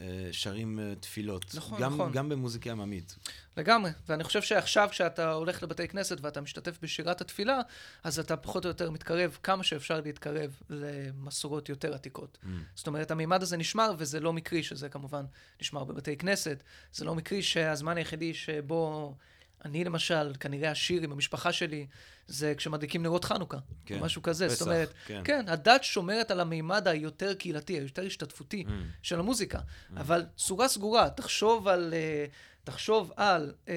[0.00, 1.54] אה, שרים אה, תפילות.
[1.54, 2.12] נכון, גם, נכון.
[2.12, 3.16] גם במוזיקה עממית.
[3.56, 7.60] לגמרי, ואני חושב שעכשיו כשאתה הולך לבתי כנסת ואתה משתתף בשירת התפילה,
[8.04, 12.38] אז אתה פחות או יותר מתקרב כמה שאפשר להתקרב למסורות יותר עתיקות.
[12.42, 12.46] Mm.
[12.74, 15.24] זאת אומרת, המימד הזה נשמר, וזה לא מקרי שזה כמובן
[15.60, 16.62] נשמר בבתי כנסת.
[16.92, 19.14] זה לא מקרי שהזמן היחידי שבו
[19.64, 21.86] אני למשל, כנראה השיר עם המשפחה שלי,
[22.26, 24.48] זה כשמדליקים נרות חנוכה, כן, או משהו כזה.
[24.48, 25.20] פסח, זאת אומרת, כן.
[25.24, 28.70] כן, הדת שומרת על המימד היותר קהילתי, היותר השתתפותי mm.
[29.02, 29.58] של המוזיקה.
[29.58, 30.00] Mm.
[30.00, 32.30] אבל צורה סגורה, תחשוב על, uh,
[32.64, 33.70] תחשוב על, uh,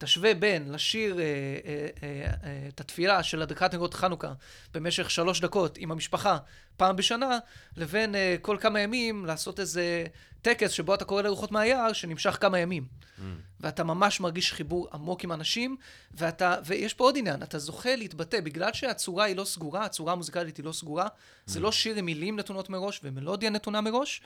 [0.00, 4.32] תשווה בין לשיר uh, uh, uh, uh, את התפילה של הדלקת נרות חנוכה
[4.74, 6.38] במשך שלוש דקות עם המשפחה
[6.76, 7.38] פעם בשנה,
[7.76, 10.06] לבין uh, כל כמה ימים לעשות איזה
[10.42, 12.86] טקס שבו אתה קורא לרוחות מהיער שנמשך כמה ימים.
[13.18, 13.22] Mm.
[13.60, 15.76] ואתה ממש מרגיש חיבור עמוק עם אנשים,
[16.14, 20.56] ואתה, ויש פה עוד עניין, אתה זוכה להתבטא, בגלל שהצורה היא לא סגורה, הצורה המוזיקלית
[20.56, 21.10] היא לא סגורה, mm.
[21.46, 24.22] זה לא שיר עם מילים נתונות מראש ומלודיה נתונה מראש,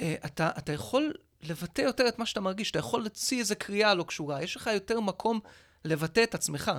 [0.00, 3.94] אה, אתה, אתה יכול לבטא יותר את מה שאתה מרגיש, אתה יכול להוציא איזה קריאה
[3.94, 5.40] לא קשורה, יש לך יותר מקום
[5.84, 6.72] לבטא את עצמך.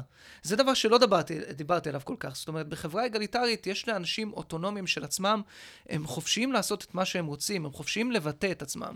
[0.43, 2.35] זה דבר שלא דיברתי, דיברתי עליו כל כך.
[2.35, 5.41] זאת אומרת, בחברה אגליטרית יש לאנשים אוטונומיים של עצמם,
[5.89, 8.95] הם חופשיים לעשות את מה שהם רוצים, הם חופשיים לבטא את עצמם.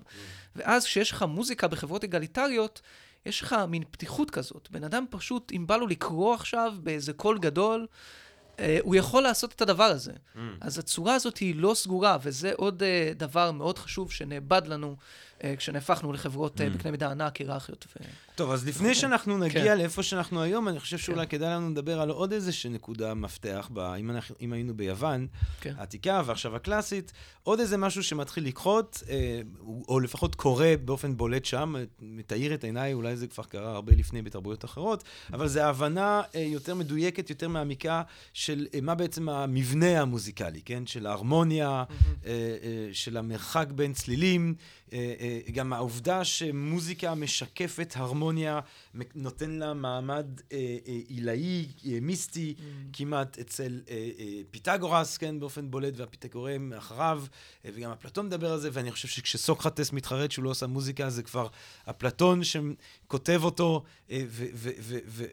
[0.56, 2.82] ואז כשיש לך מוזיקה בחברות אגליטריות,
[3.26, 4.68] יש לך מין פתיחות כזאת.
[4.72, 7.88] בן אדם פשוט, אם בא לו לקרוא עכשיו באיזה קול גדול,
[8.60, 10.12] אה, הוא יכול לעשות את הדבר הזה.
[10.12, 10.40] Mm.
[10.62, 14.96] אז הצורה הזאת היא לא סגורה, וזה עוד אה, דבר מאוד חשוב שנאבד לנו
[15.58, 16.70] כשנהפכנו לחברות אה, mm.
[16.70, 17.88] בקנה מידה ענק, היררכיות.
[17.96, 18.04] ו...
[18.36, 19.78] טוב, אז לפני שאנחנו נגיע כן.
[19.78, 21.38] לאיפה שאנחנו היום, אני חושב שאולי כן.
[21.38, 25.28] כדאי לנו לדבר על עוד איזושהי נקודה מפתח, בה, אם, אנחנו, אם היינו ביוון,
[25.62, 25.74] כן.
[25.78, 27.12] העתיקה ועכשיו הקלאסית,
[27.44, 29.42] עוד איזה משהו שמתחיל לקחות, אה,
[29.88, 34.22] או לפחות קורה באופן בולט שם, מתאיר את עיניי, אולי זה כבר קרה הרבה לפני
[34.22, 38.02] בתרבויות אחרות, אבל זה הבנה אה, יותר מדויקת, יותר מעמיקה,
[38.34, 40.86] של אה, מה בעצם המבנה המוזיקלי, כן?
[40.86, 41.84] של ההרמוניה.
[42.26, 42.32] אה,
[42.64, 44.56] אה, של המרחק בין צלילים.
[45.28, 48.60] אה, אה, גם העובדה שמוזיקה משקפת הרמוניה,
[49.16, 51.68] נותן לה מעמד אה, עילאי,
[52.02, 52.62] מיסטי, mm.
[52.94, 53.82] כמעט אצל
[54.52, 57.24] פיתגורס, כן, באופן בולט, והפיתגורם אחריו,
[57.66, 61.48] וגם אפלטון מדבר על זה, ואני חושב שכשסוקרטס מתחרט שהוא לא עושה מוזיקה, זה כבר
[61.90, 63.84] אפלטון שכותב אותו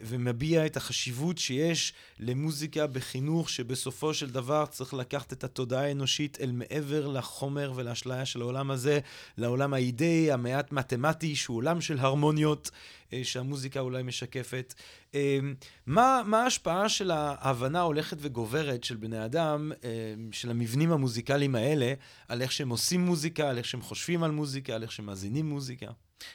[0.03, 6.53] ומביע את החשיבות שיש למוזיקה בחינוך, שבסופו של דבר צריך לקחת את התודעה האנושית אל
[6.53, 9.01] מעבר לחומר ולאשליה של העולם הזה.
[9.39, 12.71] לעולם האידאי, המעט מתמטי, שהוא עולם של הרמוניות,
[13.13, 14.75] אה, שהמוזיקה אולי משקפת.
[15.15, 15.39] אה,
[15.87, 21.93] מה, מה ההשפעה של ההבנה ההולכת וגוברת של בני אדם, אה, של המבנים המוזיקליים האלה,
[22.29, 25.49] על איך שהם עושים מוזיקה, על איך שהם חושבים על מוזיקה, על איך שהם מאזינים
[25.49, 25.87] מוזיקה?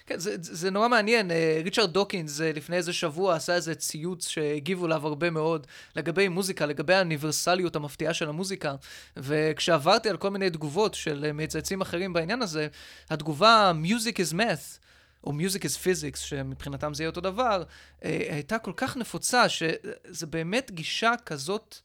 [0.05, 1.31] כן, זה, זה נורא מעניין.
[1.63, 6.93] ריצ'רד דוקינס לפני איזה שבוע עשה איזה ציוץ שהגיבו עליו הרבה מאוד לגבי מוזיקה, לגבי
[6.93, 8.75] האוניברסליות המפתיעה של המוזיקה.
[9.17, 12.67] וכשעברתי על כל מיני תגובות של מצייצים אחרים בעניין הזה,
[13.09, 14.79] התגובה Music is math.
[15.23, 17.63] או Music is Physics, שמבחינתם זה יהיה אותו דבר,
[18.05, 21.75] אה, הייתה כל כך נפוצה, שזה באמת גישה כזאת...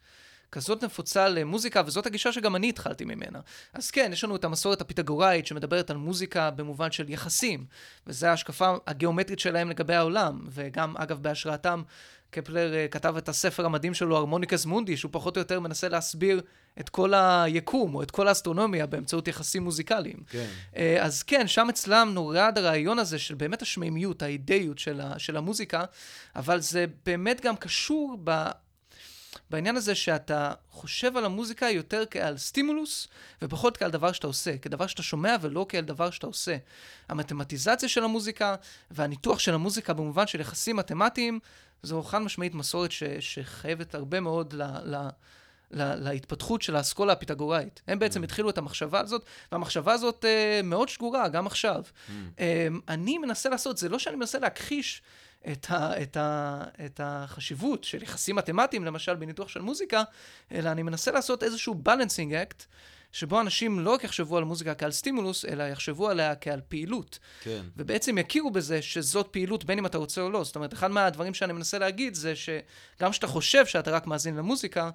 [0.55, 3.39] כזאת נפוצה למוזיקה, וזאת הגישה שגם אני התחלתי ממנה.
[3.73, 7.65] אז כן, יש לנו את המסורת הפיתגוראית שמדברת על מוזיקה במובן של יחסים,
[8.07, 11.83] וזו ההשקפה הגיאומטרית שלהם לגבי העולם, וגם, אגב, בהשראתם
[12.31, 16.41] קפלר uh, כתב את הספר המדהים שלו, הרמוניקס מונדי, שהוא פחות או יותר מנסה להסביר
[16.81, 20.17] את כל היקום, או את כל האסטרונומיה באמצעות יחסים מוזיקליים.
[20.31, 20.47] כן.
[20.73, 25.37] Uh, אז כן, שם אצלם נורד הרעיון הזה של באמת השמימיות, האידאיות של, ה, של
[25.37, 25.85] המוזיקה,
[26.37, 28.51] אבל זה באמת גם קשור ב...
[29.51, 33.09] בעניין הזה שאתה חושב על המוזיקה יותר כעל סטימולוס,
[33.43, 36.57] ופחות כעל דבר שאתה עושה, כדבר שאתה שומע ולא כעל דבר שאתה עושה.
[37.09, 38.55] המתמטיזציה של המוזיקה
[38.91, 41.39] והניתוח של המוזיקה במובן של יחסים מתמטיים,
[41.83, 44.63] זו חד משמעית מסורת ש, שחייבת הרבה מאוד ל...
[44.63, 45.09] ל
[45.71, 47.83] לה, להתפתחות של האסכולה הפיתגוראית.
[47.87, 48.25] הם בעצם mm.
[48.25, 51.83] התחילו את המחשבה הזאת, והמחשבה הזאת אה, מאוד שגורה, גם עכשיו.
[51.85, 52.11] Mm.
[52.39, 55.03] אה, אני מנסה לעשות, זה לא שאני מנסה להכחיש
[55.53, 60.03] את, ה, את, ה, את החשיבות של יחסים מתמטיים, למשל בניתוח של מוזיקה,
[60.53, 62.65] אלא אני מנסה לעשות איזשהו balancing act,
[63.13, 67.19] שבו אנשים לא רק יחשבו על מוזיקה כעל stimulus, אלא יחשבו עליה כעל פעילות.
[67.43, 67.63] כן.
[67.77, 70.45] ובעצם יכירו בזה שזאת פעילות בין אם אתה רוצה או לא.
[70.45, 74.91] זאת אומרת, אחד מהדברים שאני מנסה להגיד זה שגם כשאתה חושב שאתה רק מאזין למוזיקה,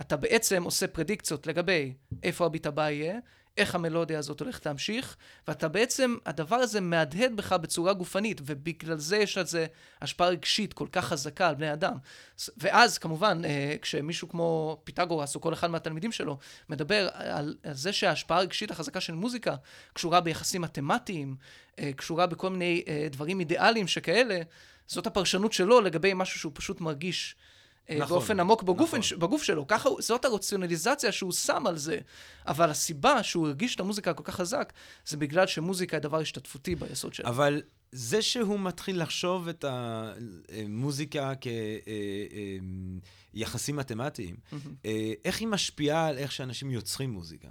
[0.00, 3.18] אתה בעצם עושה פרדיקציות לגבי איפה הביט הבא יהיה,
[3.56, 5.16] איך המלודיה הזאת הולכת להמשיך,
[5.48, 9.66] ואתה בעצם, הדבר הזה מהדהד בך בצורה גופנית, ובגלל זה יש לזה
[10.02, 11.94] השפעה רגשית כל כך חזקה על בני אדם.
[12.56, 16.38] ואז, כמובן, אה, כשמישהו כמו פיתגורס, או כל אחד מהתלמידים שלו,
[16.68, 19.54] מדבר על, על זה שההשפעה הרגשית החזקה של מוזיקה
[19.92, 21.36] קשורה ביחסים מתמטיים,
[21.78, 24.40] אה, קשורה בכל מיני אה, דברים אידיאליים שכאלה,
[24.86, 27.36] זאת הפרשנות שלו לגבי משהו שהוא פשוט מרגיש.
[27.90, 29.18] אה, נכון, באופן עמוק בגוף, נכון.
[29.18, 29.66] בגוף שלו.
[29.66, 31.98] ככה, זאת הרציונליזציה שהוא שם על זה.
[32.46, 34.72] אבל הסיבה שהוא הרגיש את המוזיקה כל כך חזק,
[35.06, 37.28] זה בגלל שמוזיקה היא דבר השתתפותי ביסוד שלו.
[37.28, 41.32] אבל זה שהוא מתחיל לחשוב את המוזיקה
[43.34, 44.36] כיחסים אה, אה, מתמטיים,
[45.24, 47.48] איך היא משפיעה על איך שאנשים יוצרים מוזיקה?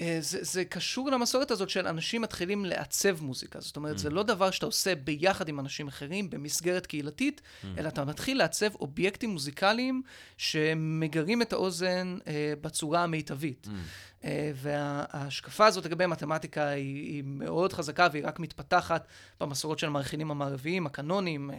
[0.00, 3.60] אה, זה, זה קשור למסורת הזאת של אנשים מתחילים לעצב מוזיקה.
[3.60, 3.98] זאת אומרת, mm.
[3.98, 7.66] זה לא דבר שאתה עושה ביחד עם אנשים אחרים במסגרת קהילתית, mm.
[7.78, 10.02] אלא אתה מתחיל לעצב אובייקטים מוזיקליים
[10.36, 13.66] שמגרים את האוזן אה, בצורה המיטבית.
[13.66, 14.24] Mm.
[14.24, 19.06] אה, וההשקפה הזאת לגבי מתמטיקה היא, היא מאוד חזקה והיא רק מתפתחת
[19.40, 21.50] במסורות של המערכינים המערביים, הקנונים.
[21.50, 21.56] אה,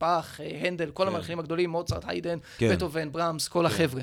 [0.00, 1.08] באך, אה, הנדל, כל כן.
[1.08, 2.72] המלחינים הגדולים, מוצרט, היידן, כן.
[2.72, 3.74] בטהובן, ברמס, כל כן.
[3.74, 4.02] החבר'ה.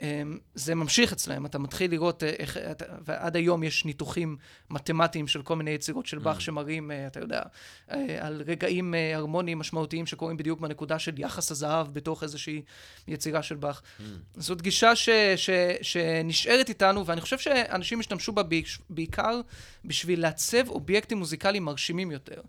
[0.00, 2.58] אמ, זה ממשיך אצלם, אתה מתחיל לראות אה, איך,
[3.04, 4.36] ועד היום יש ניתוחים
[4.70, 6.40] מתמטיים של כל מיני יצירות של באך mm.
[6.40, 7.42] שמראים, אה, אתה יודע,
[7.90, 12.62] אה, על רגעים הרמוניים משמעותיים שקורים בדיוק בנקודה של יחס הזהב בתוך איזושהי
[13.08, 13.82] יצירה של באך.
[13.82, 14.02] Mm.
[14.36, 15.50] זאת גישה ש, ש,
[15.82, 18.42] שנשארת איתנו, ואני חושב שאנשים השתמשו בה
[18.90, 19.40] בעיקר
[19.84, 22.40] בשביל לעצב אובייקטים מוזיקליים מרשימים יותר.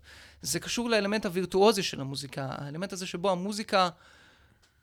[0.42, 3.88] זה קשור לאלמנט הווירטואוזי של המוזיקה, האלמנט הזה שבו המוזיקה...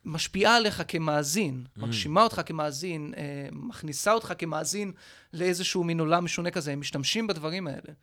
[0.06, 1.82] משפיעה עליך כמאזין, mm.
[1.82, 4.92] מגשימה אותך כמאזין, אה, מכניסה אותך כמאזין
[5.34, 7.94] לאיזשהו מין עולם משונה כזה, הם משתמשים בדברים האלה.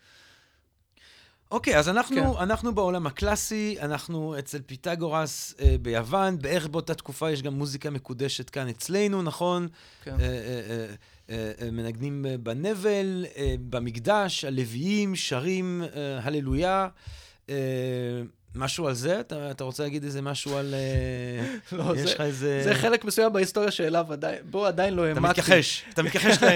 [1.51, 2.43] אוקיי, okay, אז אנחנו, כן.
[2.43, 8.51] אנחנו בעולם הקלאסי, אנחנו אצל פיתגורס אה, ביוון, בערך באותה תקופה יש גם מוזיקה מקודשת
[8.51, 9.69] כאן אצלנו, נכון?
[10.03, 10.21] כן.
[10.21, 10.95] אה, אה,
[11.31, 16.89] אה, אה, מנגנים בנבל, אה, במקדש, הלוויים שרים אה, הללויה.
[17.49, 17.55] אה,
[18.55, 19.21] משהו על זה?
[19.21, 20.75] אתה, אתה רוצה להגיד איזה משהו על...
[20.75, 22.61] אה, לא, יש לך איזה...
[22.65, 25.21] זה חלק מסוים בהיסטוריה שאליו עדיין, בו עדיין לא העמדתי.
[25.21, 26.47] אתה מתכחש, אתה מתכחש ל...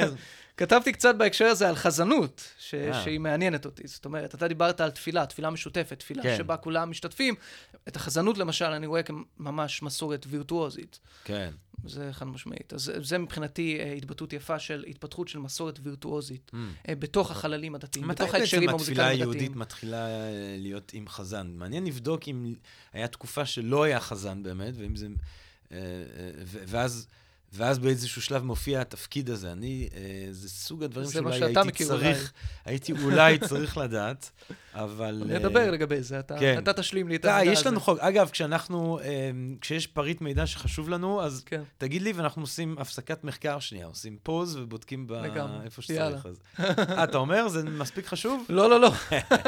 [0.57, 2.75] כתבתי קצת בהקשר הזה על חזנות, ש...
[2.75, 3.03] אה.
[3.05, 3.88] שהיא מעניינת אותי.
[3.88, 6.37] זאת אומרת, אתה דיברת על תפילה, תפילה משותפת, תפילה כן.
[6.38, 7.35] שבה כולם משתתפים.
[7.88, 10.99] את החזנות, למשל, אני רואה כממש מסורת וירטואוזית.
[11.25, 11.51] כן.
[11.87, 12.73] זה חד משמעית.
[12.73, 16.57] אז זה מבחינתי אה, התבטאות יפה של התפתחות של מסורת וירטואוזית mm.
[16.88, 19.31] אה, בתוך החללים הדתיים, בתוך ההקשרים המוזיקליים הדתיים.
[19.31, 20.09] מתי בעצם התפילה היהודית מתחילה
[20.59, 21.53] להיות עם חזן?
[21.55, 22.55] מעניין לבדוק אם
[22.93, 25.07] היה תקופה שלא היה חזן באמת, ואם זה...
[26.67, 27.07] ואז...
[27.57, 29.53] ואז באיזשהו שלב מופיע התפקיד הזה.
[29.53, 32.33] אני, אה, זה סוג הדברים שאולי הייתי צריך,
[32.64, 34.31] הייתי אולי צריך לדעת,
[34.75, 35.23] אבל...
[35.27, 36.59] נדבר אה, לגבי זה, אתה, כן.
[36.59, 37.51] אתה תשלים לי את המידע הזה.
[37.51, 37.99] יש לנו חוק.
[37.99, 41.62] אגב, כשאנחנו, אה, כשיש פריט מידע שחשוב לנו, אז כן.
[41.79, 45.07] תגיד לי, ואנחנו עושים הפסקת מחקר שנייה, עושים פוז ובודקים
[45.64, 46.27] איפה שצריך.
[46.27, 46.38] אז...
[46.61, 47.49] אה, אתה אומר?
[47.49, 48.45] זה מספיק חשוב?
[48.49, 48.90] לא, לא, לא.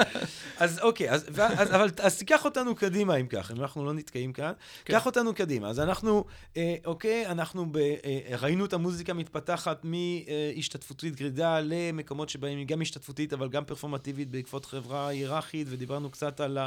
[0.58, 4.32] אז אוקיי, אז, ואז, אבל, אז תיקח אותנו קדימה, אם כך, אם אנחנו לא נתקעים
[4.32, 4.52] כאן.
[4.84, 4.94] כן.
[4.94, 5.68] קח אותנו קדימה.
[5.68, 6.24] אז אנחנו,
[6.56, 7.78] אה, אוקיי, אנחנו ב...
[8.04, 14.30] אה, ראינו את המוזיקה מתפתחת מהשתתפותית גרידה למקומות שבהם היא גם השתתפותית, אבל גם פרפורמטיבית
[14.30, 16.58] בעקבות חברה היררכית, ודיברנו קצת על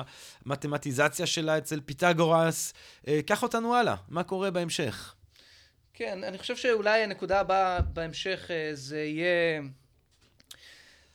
[0.45, 2.73] המתמטיזציה שלה אצל פיתגורס.
[3.07, 5.15] אה, קח אותנו הלאה, מה קורה בהמשך?
[5.93, 9.61] כן, אני חושב שאולי הנקודה הבאה בהמשך אה, זה יהיה...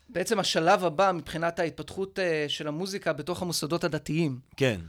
[0.08, 4.38] בעצם השלב הבא מבחינת ההתפתחות של המוזיקה בתוך המוסדות הדתיים.
[4.56, 4.80] כן.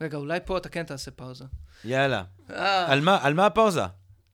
[0.00, 1.44] אמ, רגע, אולי פה אתה כן תעשה פאוזה.
[1.84, 2.22] יאללה.
[2.50, 2.92] אה.
[2.92, 3.82] על מה, על מה הפאוזה?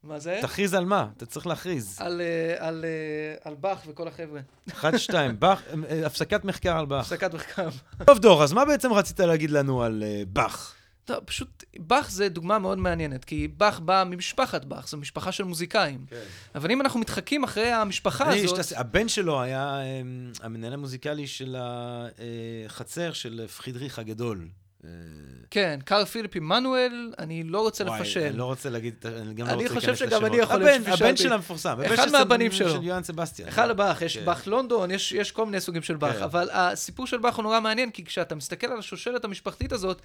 [0.02, 0.38] מה זה?
[0.42, 1.09] תכריז על מה?
[1.16, 1.96] אתה צריך להכריז.
[2.00, 4.40] על, אה, על, אה, על באך וכל החבר'ה.
[4.72, 5.62] אחד, שתיים, באך,
[6.07, 7.00] הפסקת מחקר על באך.
[7.00, 7.68] הפסקת מחקר.
[8.07, 10.74] טוב, דור, אז מה בעצם רצית להגיד לנו על אה, באך?
[11.05, 15.44] טוב, פשוט, באך זה דוגמה מאוד מעניינת, כי באך בא ממשפחת באך, זו משפחה של
[15.44, 16.05] מוזיקאים.
[16.11, 16.22] כן.
[16.55, 18.55] אבל אם אנחנו מתחקים אחרי המשפחה אני, הזאת...
[18.55, 20.00] את הס- הבן שלו היה אה,
[20.42, 21.57] המנהל המוזיקלי של
[22.66, 24.48] החצר של פרידריך הגדול.
[24.84, 24.90] אה,
[25.50, 28.20] כן, קאר פיליפ עמנואל, אני לא רוצה וואי, לפשל.
[28.20, 30.32] אני לא רוצה להגיד, אני גם לא אני רוצה חושב להיכנס שגם לשמות.
[30.32, 31.04] אני יכול להיות הבן, שפישלתי.
[31.04, 31.76] הבן של המפורסם.
[31.94, 32.70] אחד מהבנים שלו.
[32.70, 33.48] של יוהאן סבסטיאן.
[33.48, 34.24] אחד לבאך, יש כן.
[34.24, 36.22] באך לונדון, יש, יש כל מיני סוגים של באך, כן.
[36.22, 40.02] אבל הסיפור של באך הוא נורא מעניין, כי כשאתה מסתכל על השושלת המשפחתית הזאת,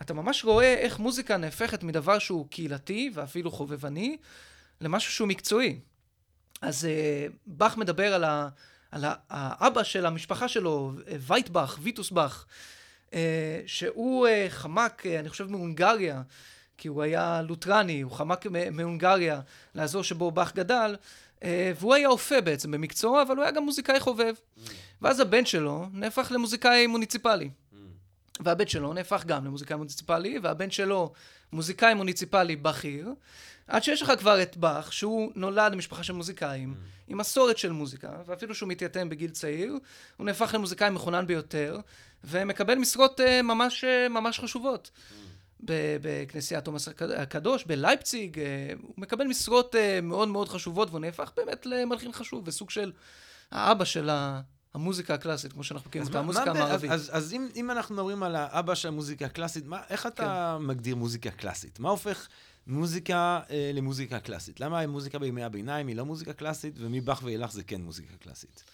[0.00, 4.16] אתה ממש רואה איך מוזיקה נהפכת מדבר שהוא קהילתי ואפילו חובבני,
[4.80, 5.78] למשהו שהוא מקצועי.
[6.62, 8.48] אז uh, באך מדבר על, ה,
[8.90, 12.46] על האבא של המשפחה שלו, אה, וייטבאך, ויטוס באך,
[13.66, 16.22] שהוא uh, חמק, uh, אני חושב, מהונגריה,
[16.78, 19.40] כי הוא היה לותרני, הוא חמק מהונגריה,
[19.74, 20.96] לאזור שבו באך גדל,
[21.78, 24.34] והוא היה אופה בעצם במקצוע, אבל הוא היה גם מוזיקאי חובב.
[25.02, 27.50] ואז הבן שלו נהפך למוזיקאי מוניציפלי.
[28.40, 31.12] והבן שלו נהפך גם למוזיקאי מוניציפלי, והבן שלו
[31.52, 33.14] מוזיקאי מוניציפלי בכיר,
[33.66, 36.74] עד שיש לך כבר את באך, שהוא נולד למשפחה של מוזיקאים,
[37.08, 39.78] עם מסורת של מוזיקה, ואפילו שהוא מתייתם בגיל צעיר,
[40.16, 41.80] הוא נהפך למוזיקאי מחונן ביותר,
[42.24, 44.90] ומקבל משרות uh, ממש, uh, ממש חשובות.
[45.60, 48.44] בכנסיית תומאס הקד- הקדוש, בלייפציג, אה,
[48.82, 52.92] הוא מקבל משרות אה, מאוד מאוד חשובות, והוא נהפך באמת למלחין חשוב, וסוג של
[53.50, 54.10] האבא של
[54.74, 56.90] המוזיקה הקלאסית, כמו שאנחנו מכירים אז אותה, המוזיקה המערבית.
[56.90, 60.64] אז, אז אם, אם אנחנו מדברים על האבא של המוזיקה הקלאסית, מה, איך אתה כן.
[60.66, 61.80] מגדיר מוזיקה קלאסית?
[61.80, 62.28] מה הופך
[62.66, 64.60] מוזיקה אה, למוזיקה קלאסית?
[64.60, 68.64] למה מוזיקה בימי הביניים היא לא מוזיקה קלאסית, ומבאך ואילך זה כן מוזיקה קלאסית?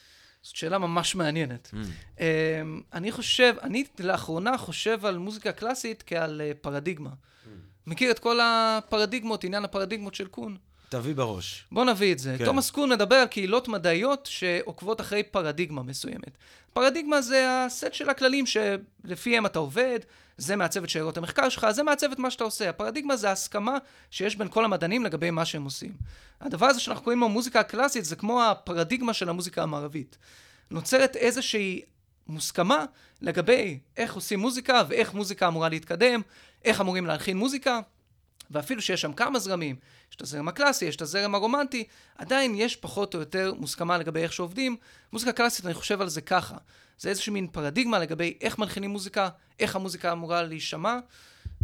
[0.44, 1.70] זאת שאלה ממש מעניינת.
[1.72, 2.20] Mm.
[2.20, 7.10] אמ, אני חושב, אני לאחרונה חושב על מוזיקה קלאסית כעל אה, פרדיגמה.
[7.86, 10.56] מכיר את כל הפרדיגמות, עניין הפרדיגמות של קון?
[10.94, 11.64] תביא בראש.
[11.72, 12.34] בוא נביא את זה.
[12.38, 12.44] כן.
[12.44, 16.38] תומאס קון מדבר על קהילות מדעיות שעוקבות אחרי פרדיגמה מסוימת.
[16.72, 19.98] פרדיגמה זה הסט של הכללים שלפיהם אתה עובד,
[20.36, 22.70] זה מעצב את שאלות המחקר שלך, זה מעצב את מה שאתה עושה.
[22.70, 23.78] הפרדיגמה זה ההסכמה
[24.10, 25.92] שיש בין כל המדענים לגבי מה שהם עושים.
[26.40, 30.18] הדבר הזה שאנחנו קוראים לו מוזיקה הקלאסית זה כמו הפרדיגמה של המוזיקה המערבית.
[30.70, 31.82] נוצרת איזושהי
[32.26, 32.84] מוסכמה
[33.22, 36.20] לגבי איך עושים מוזיקה ואיך מוזיקה אמורה להתקדם,
[36.64, 37.80] איך אמורים להלחין מוזיקה.
[38.50, 39.76] ואפילו שיש שם כמה זרמים,
[40.10, 41.84] יש את הזרם הקלאסי, יש את הזרם הרומנטי,
[42.18, 44.76] עדיין יש פחות או יותר מוסכמה לגבי איך שעובדים.
[45.12, 46.56] מוזיקה קלאסית, אני חושב על זה ככה.
[46.98, 49.28] זה איזושהי מין פרדיגמה לגבי איך מלחינים מוזיקה,
[49.60, 50.98] איך המוזיקה אמורה להישמע,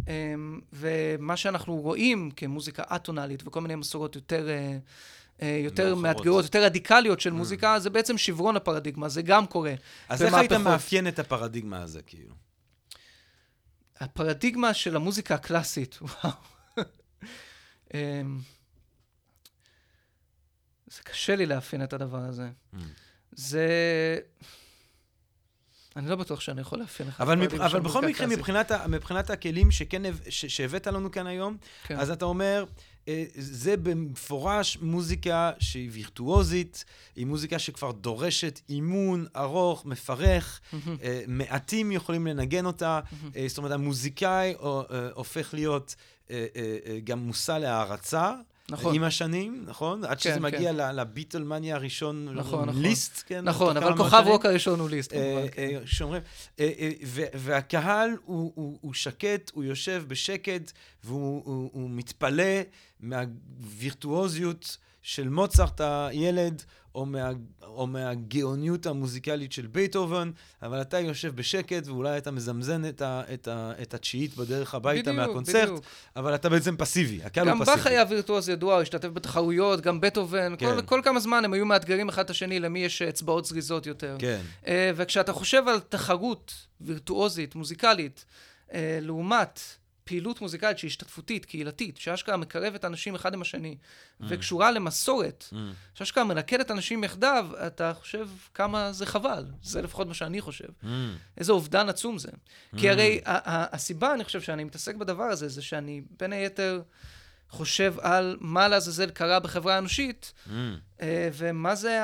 [0.07, 4.49] אמ, ומה שאנחנו רואים כמוזיקה אטונאלית וכל מיני מסורות יותר...
[4.49, 4.77] אה,
[5.41, 5.95] אה, יותר.
[5.95, 9.73] מאתגרות, יותר רדיקליות של מוזיקה, זה בעצם שברון הפרדיגמה, זה גם קורה.
[10.09, 10.51] אז איך היית.
[10.51, 12.35] מאפיין את הפרדיגמה הזה, כאילו?
[13.99, 16.33] הפרדיגמה של המוזיקה הקלאסית, וואו.
[17.93, 18.39] אמ,
[20.87, 22.49] זה קשה לי לאפיין את הדבר הזה.
[22.73, 22.77] Mm.
[23.31, 23.67] זה...
[25.95, 27.21] אני לא בטוח שאני יכול לאפיין לך.
[27.21, 27.61] אבל, מב...
[27.61, 28.27] אבל בכל מקרה.
[28.27, 28.87] מבחינת, ה...
[28.87, 30.45] מבחינת הכלים שכן, ש...
[30.45, 31.99] שהבאת לנו כאן היום, כן.
[31.99, 32.65] אז אתה אומר,
[33.07, 40.61] אה, זה במפורש מוזיקה שהיא וירטואוזית, היא מוזיקה שכבר דורשת אימון ארוך, מפרך.
[41.03, 42.99] אה, מעטים יכולים לנגן אותה,
[43.35, 44.53] אה, זאת אומרת, המוזיקאי
[45.13, 45.95] הופך להיות
[47.03, 48.33] גם מושא להערצה.
[48.69, 48.95] נכון.
[48.95, 50.03] עם השנים, נכון?
[50.03, 50.41] עד כן, שזה כן.
[50.41, 52.81] מגיע ל- לביטלמניה הראשון, נכון, נכון.
[52.83, 53.43] ליסט, כן?
[53.43, 54.23] נכון, אבל כוכב.
[54.27, 55.47] רוק הראשון הוא ליסט, אה, כמובן.
[55.51, 55.61] כן.
[55.61, 56.21] אה, שאומרים,
[56.59, 56.89] אה, אה,
[57.33, 60.71] והקהל הוא, הוא, הוא שקט, הוא יושב בשקט,
[61.03, 62.43] והוא הוא, הוא מתפלא
[62.99, 66.63] מהווירטואוזיות של מוצרט הילד,
[66.95, 67.29] או, מה,
[67.63, 73.47] או מהגאוניות המוזיקלית של בייטהובן, אבל אתה יושב בשקט, ואולי אתה מזמזן את, ה, את,
[73.47, 75.85] ה, את התשיעית בדרך הביתה בדיוק, מהקונצרט, בדיוק.
[76.15, 77.77] אבל אתה בעצם פסיבי, הקהל הוא גם פסיבי.
[77.77, 80.75] באך היה וירטואוז ידוע, הוא השתתף בתחרויות, גם בטהובן, כן.
[80.75, 84.15] כל, כל כמה זמן הם היו מאתגרים אחד את השני למי יש אצבעות זריזות יותר.
[84.19, 84.41] כן.
[84.67, 88.25] אה, וכשאתה חושב על תחרות וירטואוזית, מוזיקלית,
[88.73, 89.59] אה, לעומת
[90.03, 93.77] פעילות מוזיקלית שהיא השתתפותית, קהילתית, שאשכרה מקרבת אנשים אחד עם השני,
[94.19, 95.55] וקשורה למסורת, Mm.
[95.93, 99.45] שאשכרה מלכדת אנשים יחדיו, אתה חושב כמה זה חבל.
[99.63, 100.67] זה לפחות מה שאני חושב.
[100.83, 100.85] Mm.
[101.37, 102.31] איזה אובדן עצום זה.
[102.77, 106.81] כי הרי הסיבה, אני חושב, שאני מתעסק בדבר הזה, זה שאני בין היתר
[107.51, 110.51] חושב על מה לעזאזל קרה בחברה האנושית, Mm.
[111.01, 111.99] אה, ומה זה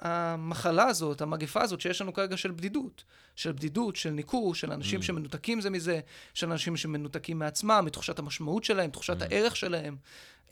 [0.00, 3.04] המחלה הזאת, המגפה הזאת שיש לנו כרגע של בדידות.
[3.36, 6.00] של בדידות, של ניכור, של אנשים שמנותקים זה מזה,
[6.34, 9.96] של אנשים שמנותקים מעצמם, מתחושת המשמעות שלהם, תחושת הערך שלהם.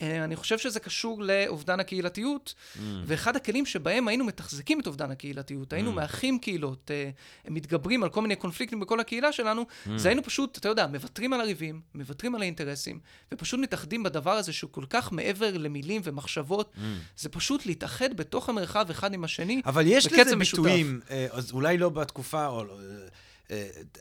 [0.03, 2.79] אה, אני חושב שזה קשור לאובדן הקהילתיות, Mm.
[3.07, 5.95] ואחד הכלים שבהם היינו מתחזקים את אובדן הקהילתיות, היינו Mm.
[5.95, 7.11] מאחים קהילות, אה,
[7.51, 9.91] מתגברים על כל מיני קונפליקטים בכל הקהילה שלנו, Mm.
[9.97, 13.01] זה היינו פשוט, אתה יודע, מוותרים על הריבים, מוותרים על האינטרסים,
[13.35, 16.79] ופשוט מתאחדים בדבר הזה שהוא כל כך מעבר למילים ומחשבות, Mm.
[17.17, 19.63] זה פשוט להתאחד בתוך המרחב אחד עם השני.
[19.67, 20.63] אבל יש בקצב לזה משותף.
[20.63, 22.75] ביטויים, אה, אז אולי לא בתקופה, או, לא,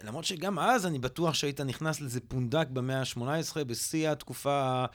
[0.04, 4.86] למרות שגם אז אני בטוח שהיית נכנס לזה פונדק במאה ה-18, בשיא התקופה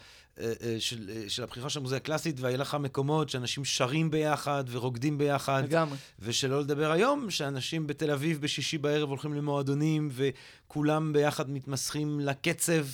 [0.40, 4.64] אה, אה, של, אה, של הבחירה של המוזיקה הקלאסית, והיה לך מקומות שאנשים שרים ביחד
[4.70, 5.62] ורוקדים ביחד.
[5.64, 5.96] לגמרי.
[6.18, 12.86] ושלא לדבר היום, שאנשים בתל אביב בשישי בערב הולכים למועדונים, וכולם ביחד מתמסכים לקצב.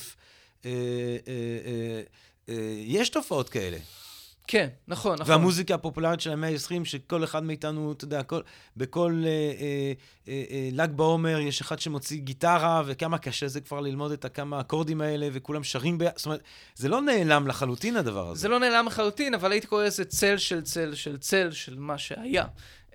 [0.65, 1.33] אה, אה,
[1.67, 2.03] אה,
[2.49, 3.79] אה, יש תופעות כאלה.
[4.47, 5.33] כן, נכון, נכון.
[5.33, 8.41] והמוזיקה הפופולרית של המאה ה-20, שכל אחד מאיתנו, אתה יודע, כל,
[8.77, 9.93] בכל אה, אה,
[10.29, 14.61] אה, אה, ל"ג בעומר יש אחד שמוציא גיטרה, וכמה קשה זה כבר ללמוד את הכמה
[14.61, 16.05] אקורדים האלה, וכולם שרים ב...
[16.17, 16.41] זאת אומרת,
[16.75, 18.41] זה לא נעלם לחלוטין הדבר הזה.
[18.41, 21.99] זה לא נעלם לחלוטין, אבל הייתי קורא לזה צל של צל של צל של מה
[21.99, 22.45] שהיה.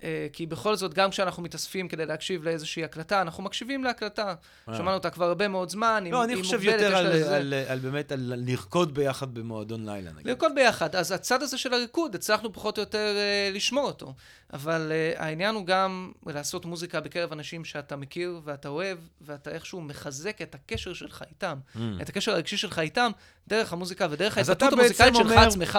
[0.02, 4.34] אה, כי בכל זאת, גם כשאנחנו מתאספים כדי להקשיב לאיזושהי הקלטה, אנחנו מקשיבים להקלטה.
[4.68, 4.76] אה.
[4.76, 6.96] שמענו אותה כבר הרבה מאוד זמן, לא, אני חושב יותר
[7.68, 10.26] על, באמת על לרקוד ביחד במועדון לילה, נגיד.
[10.26, 10.96] לרקוד ביחד.
[10.96, 14.14] אז הצד הזה של הריקוד, הצלחנו פחות או יותר אה, לשמור אותו.
[14.52, 20.42] אבל העניין הוא גם לעשות מוזיקה בקרב אנשים שאתה מכיר ואתה אוהב, ואתה איכשהו מחזק
[20.42, 21.58] את הקשר שלך איתם,
[22.02, 23.10] את הקשר הרגשי שלך איתם,
[23.48, 24.38] דרך המוזיקה ודרך Mm.
[24.38, 25.78] ההתבטאות המוזיקלית שלך עצמך.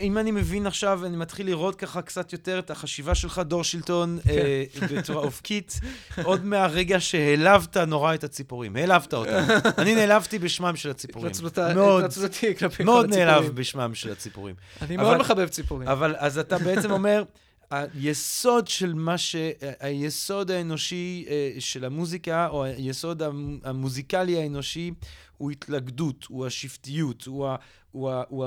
[0.00, 4.18] אם אני מבין עכשיו, אני מתחיל לראות ככה קצת יותר את החשיבה שלך, דור שלטון,
[4.30, 4.64] אה,
[4.96, 5.80] בצורה אופקית,
[6.24, 8.76] עוד מהרגע שהעלבת נורא את הציפורים.
[8.76, 9.44] העלבת אותם.
[9.78, 11.32] אני נעלבתי בשמם של הציפורים.
[11.74, 13.06] מאוד, התנצלותי כלפי כל מאוד.
[13.14, 14.54] נעלב בשמם של הציפורים.
[14.82, 15.88] אני מאוד מחבב ציפורים.
[15.88, 17.22] אבל אז אתה בעצם אומר,
[17.70, 19.36] היסוד של מה ש...
[19.80, 24.90] היסוד האנושי אה, של המוזיקה, או היסוד המ- המוזיקלי האנושי,
[25.38, 27.56] הוא התלכדות, הוא השבטיות, הוא ה-
[27.92, 28.46] הוא ה- הוא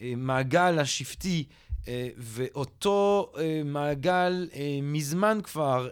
[0.00, 1.44] המעגל השבטי.
[1.88, 5.88] אה, ואותו אה, מעגל אה, מזמן כבר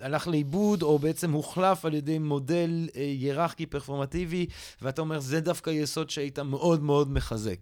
[0.00, 4.46] הלך לאיבוד, או בעצם הוחלף על ידי מודל היררכי פרפורמטיבי,
[4.82, 7.58] ואתה אומר, זה דווקא יסוד שהיית מאוד מאוד מחזק.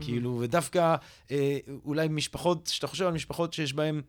[0.00, 0.96] כאילו, ודווקא
[1.84, 4.00] אולי משפחות, כשאתה חושב על משפחות שיש בהן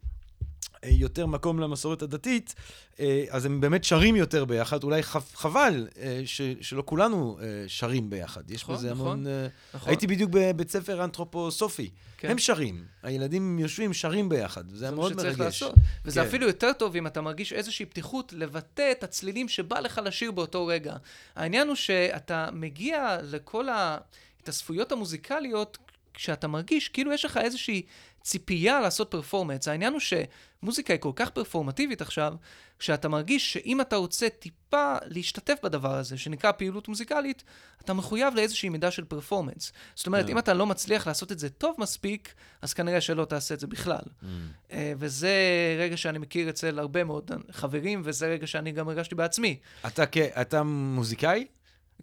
[0.84, 2.56] יותר מקום למסורת הדתית,
[3.00, 4.84] אה, אז הם באמת שרים יותר ביחד.
[4.84, 8.52] אולי חב- חבל אה, ש, שלא כולנו אה, שרים ביחד.
[8.52, 9.28] יש נכון, בזה נכון, המון...
[9.28, 9.90] אה, נכון?
[9.90, 11.90] הייתי בדיוק בבית ספר אנתרופוסופי.
[12.18, 12.30] כן.
[12.32, 14.70] הם שרים, הילדים יושבים, שרים ביחד.
[14.70, 15.40] זה היה מאוד מרגש.
[15.40, 15.76] לעשות.
[16.06, 16.28] וזה כן.
[16.28, 20.66] אפילו יותר טוב אם אתה מרגיש איזושהי פתיחות לבטא את הצלילים שבא לך לשיר באותו
[20.66, 20.96] רגע.
[21.36, 25.78] העניין הוא שאתה מגיע לכל ההתאספויות המוזיקליות
[26.14, 27.82] כשאתה מרגיש כאילו יש לך איזושהי
[28.24, 29.68] ציפייה לעשות פרפורמנס.
[29.68, 32.34] העניין הוא שמוזיקה היא כל כך פרפורמטיבית עכשיו,
[32.80, 37.44] שאתה מרגיש שאם אתה רוצה טיפה להשתתף בדבר הזה, שנקרא פעילות מוזיקלית,
[37.82, 39.72] אתה מחויב לאיזושהי מידה של פרפורמנס.
[39.96, 40.32] זאת אומרת, כן.
[40.32, 43.68] אם אתה לא מצליח לעשות את זה טוב מספיק, אז כנראה שלא תעשה את זה
[43.68, 44.00] בכלל.
[44.00, 44.26] Mm.
[44.72, 45.32] אה, וזה
[45.80, 49.60] רגע שאני מכיר אצל הרבה מאוד חברים, וזה רגע שאני גם הרגשתי בעצמי.
[49.88, 51.46] אתה, כ- אתה מוזיקאי?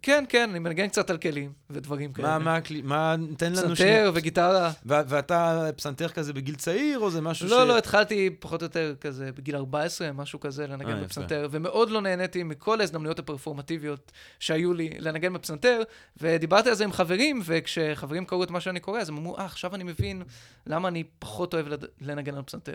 [0.01, 2.39] כן, כן, אני מנגן קצת על כלים ודברים כאלה.
[2.39, 4.71] מה, מה, מה, תן לנו פסנתר וגיטרה.
[4.85, 7.51] ואתה פסנתר כזה בגיל צעיר, או זה משהו ש...
[7.51, 11.03] לא, לא, התחלתי פחות או יותר כזה בגיל 14, משהו כזה, אה, לנגן יפה.
[11.03, 15.81] בפסנתר, ומאוד לא נהניתי מכל ההזדמנויות הפרפורמטיביות שהיו לי לנגן בפסנתר,
[16.21, 19.45] ודיברתי על זה עם חברים, וכשחברים קראו את מה שאני קורא, אז הם אמרו, אה,
[19.45, 20.23] עכשיו אני מבין
[20.67, 21.67] למה אני פחות אוהב
[22.01, 22.73] לנגן על פסנתר.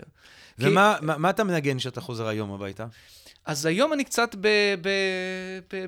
[0.59, 2.85] ומה מה, מה אתה מנגן כשאתה חוזר היום הביתה?
[3.45, 4.35] אז היום אני קצת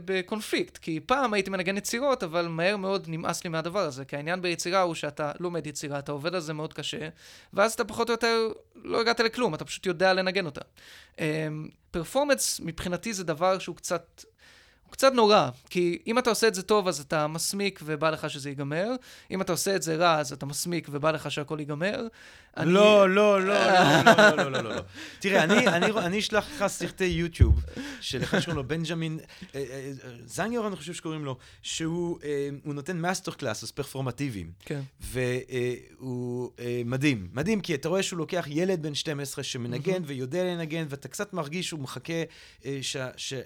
[0.06, 4.42] בקונפליקט, כי פעם הייתי מנגן יצירות, אבל מהר מאוד נמאס לי מהדבר הזה, כי העניין
[4.42, 7.10] ביצירה הוא שאתה לומד יצירה, אתה עובד על זה מאוד קשה,
[7.54, 10.62] ואז אתה פחות או יותר לא הגעת לכלום, אתה פשוט יודע לנגן אותה.
[11.92, 14.24] פרפורמנס מבחינתי זה דבר שהוא קצת...
[14.86, 18.30] הוא קצת נורא, כי אם אתה עושה את זה טוב, אז אתה מסמיק ובא לך
[18.30, 18.92] שזה ייגמר,
[19.32, 22.08] אם אתה עושה את זה רע, אז אתה מסמיק ובא לך שהכל ייגמר.
[22.58, 22.72] אני...
[22.72, 24.62] לא, לא, לא, לא, לא, לא, לא, לא.
[24.64, 24.82] לא, לא.
[25.20, 27.62] תראה, אני, אני, אני אשלח לך סרטי יוטיוב
[28.02, 29.20] של אחד שקוראים לו בנג'מין,
[29.56, 29.92] אה, אה,
[30.26, 34.52] זנדר, אני חושב שקוראים לו, שהוא אה, נותן master classes פרפורמטיביים.
[34.66, 34.82] כן.
[35.00, 36.52] והוא
[36.86, 41.34] מדהים, מדהים, כי אתה רואה שהוא לוקח ילד בן 12 שמנגן ויודע לנגן, ואתה קצת
[41.34, 42.24] מרגיש שהוא מחכה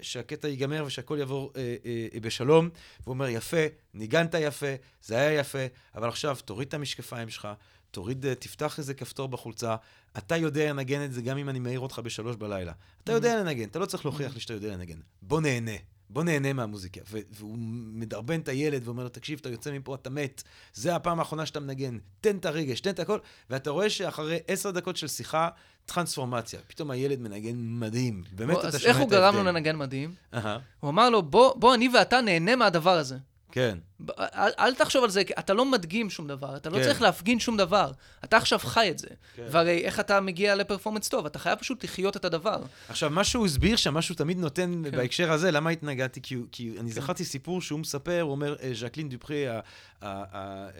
[0.02, 1.29] שהקטע ייגמר ושהכול יבוא.
[1.30, 1.76] יעבור אה,
[2.14, 2.68] אה, בשלום.
[3.00, 7.48] והוא אומר, יפה, ניגנת יפה, זה היה יפה, אבל עכשיו תוריד את המשקפיים שלך,
[7.90, 9.76] תוריד, אה, תפתח איזה כפתור בחולצה.
[10.18, 12.72] אתה יודע לנגן את זה גם אם אני מעיר אותך בשלוש בלילה.
[13.04, 14.98] אתה יודע לנגן, אתה לא צריך להוכיח לי שאתה יודע לנגן.
[15.22, 15.76] בוא נהנה.
[16.12, 17.00] בוא נהנה מהמוזיקה.
[17.30, 17.56] והוא
[17.92, 20.42] מדרבן את הילד ואומר לו, תקשיב, אתה יוצא מפה, אתה מת.
[20.74, 21.98] זה הפעם האחרונה שאתה מנגן.
[22.20, 23.18] תן את הרגש, תן את הכל.
[23.50, 25.48] ואתה רואה שאחרי עשר דקות של שיחה,
[25.86, 26.60] טרנספורמציה.
[26.66, 28.22] פתאום הילד מנגן מדהים.
[28.32, 29.50] באמת בוא, אתה אז שומע איך את הוא גרם לו ההבדל.
[29.54, 30.14] לנגן מדהים?
[30.34, 30.58] אהה.
[30.80, 33.16] הוא אמר לו, בוא, בוא אני ואתה נהנה מהדבר הזה.
[33.52, 33.78] כן.
[34.18, 36.82] אל, אל תחשוב על זה, כי אתה לא מדגים שום דבר, אתה לא כן.
[36.84, 37.92] צריך להפגין שום דבר.
[38.24, 39.08] אתה עכשיו חי את זה.
[39.36, 39.46] כן.
[39.50, 41.26] והרי איך אתה מגיע לפרפורמנס טוב?
[41.26, 42.62] אתה חייב פשוט לחיות את הדבר.
[42.88, 44.96] עכשיו, מה שהוא הסביר שם, מה שהוא תמיד נותן כן.
[44.96, 46.20] בהקשר הזה, למה התנגדתי?
[46.22, 49.60] כי, כי אני זכרתי סיפור שהוא מספר, הוא אומר, אה, ז'קלין דופרי, ה- ה-
[50.02, 50.70] ה- אה,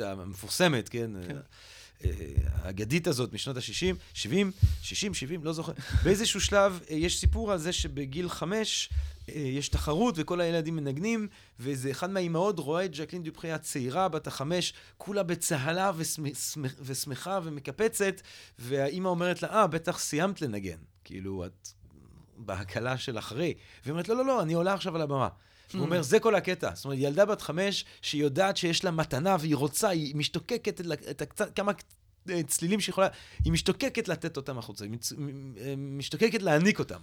[0.00, 1.10] אה, המפורסמת, כן?
[1.28, 1.36] כן.
[2.62, 4.52] האגדית הזאת משנות ה-60, 70,
[4.82, 5.72] 60, 70, לא זוכר.
[6.04, 8.90] באיזשהו שלב יש סיפור על זה שבגיל חמש
[9.28, 14.72] יש תחרות וכל הילדים מנגנים, ואיזה אחד מהאימהות רואה את ז'קלין דופרי הצעירה, בת החמש,
[14.98, 18.20] כולה בצהלה ושמ- שמח- ושמחה ומקפצת,
[18.58, 20.78] והאימא אומרת לה, אה, בטח סיימת לנגן.
[21.04, 21.68] כאילו, את
[22.36, 23.54] בהקלה של אחרי.
[23.82, 25.28] והיא אומרת, לא, לא, לא, אני עולה עכשיו על הבמה.
[25.72, 26.70] הוא אומר, זה כל הקטע.
[26.74, 31.22] זאת אומרת, ילדה בת חמש שהיא יודעת שיש לה מתנה והיא רוצה, היא משתוקקת את,
[31.22, 31.72] הקצת, כמה
[32.30, 33.08] אה, צלילים שהיא יכולה,
[33.44, 34.92] היא משתוקקת לתת אותם החוצה, היא
[35.60, 37.00] אה, משתוקקת להעניק אותם.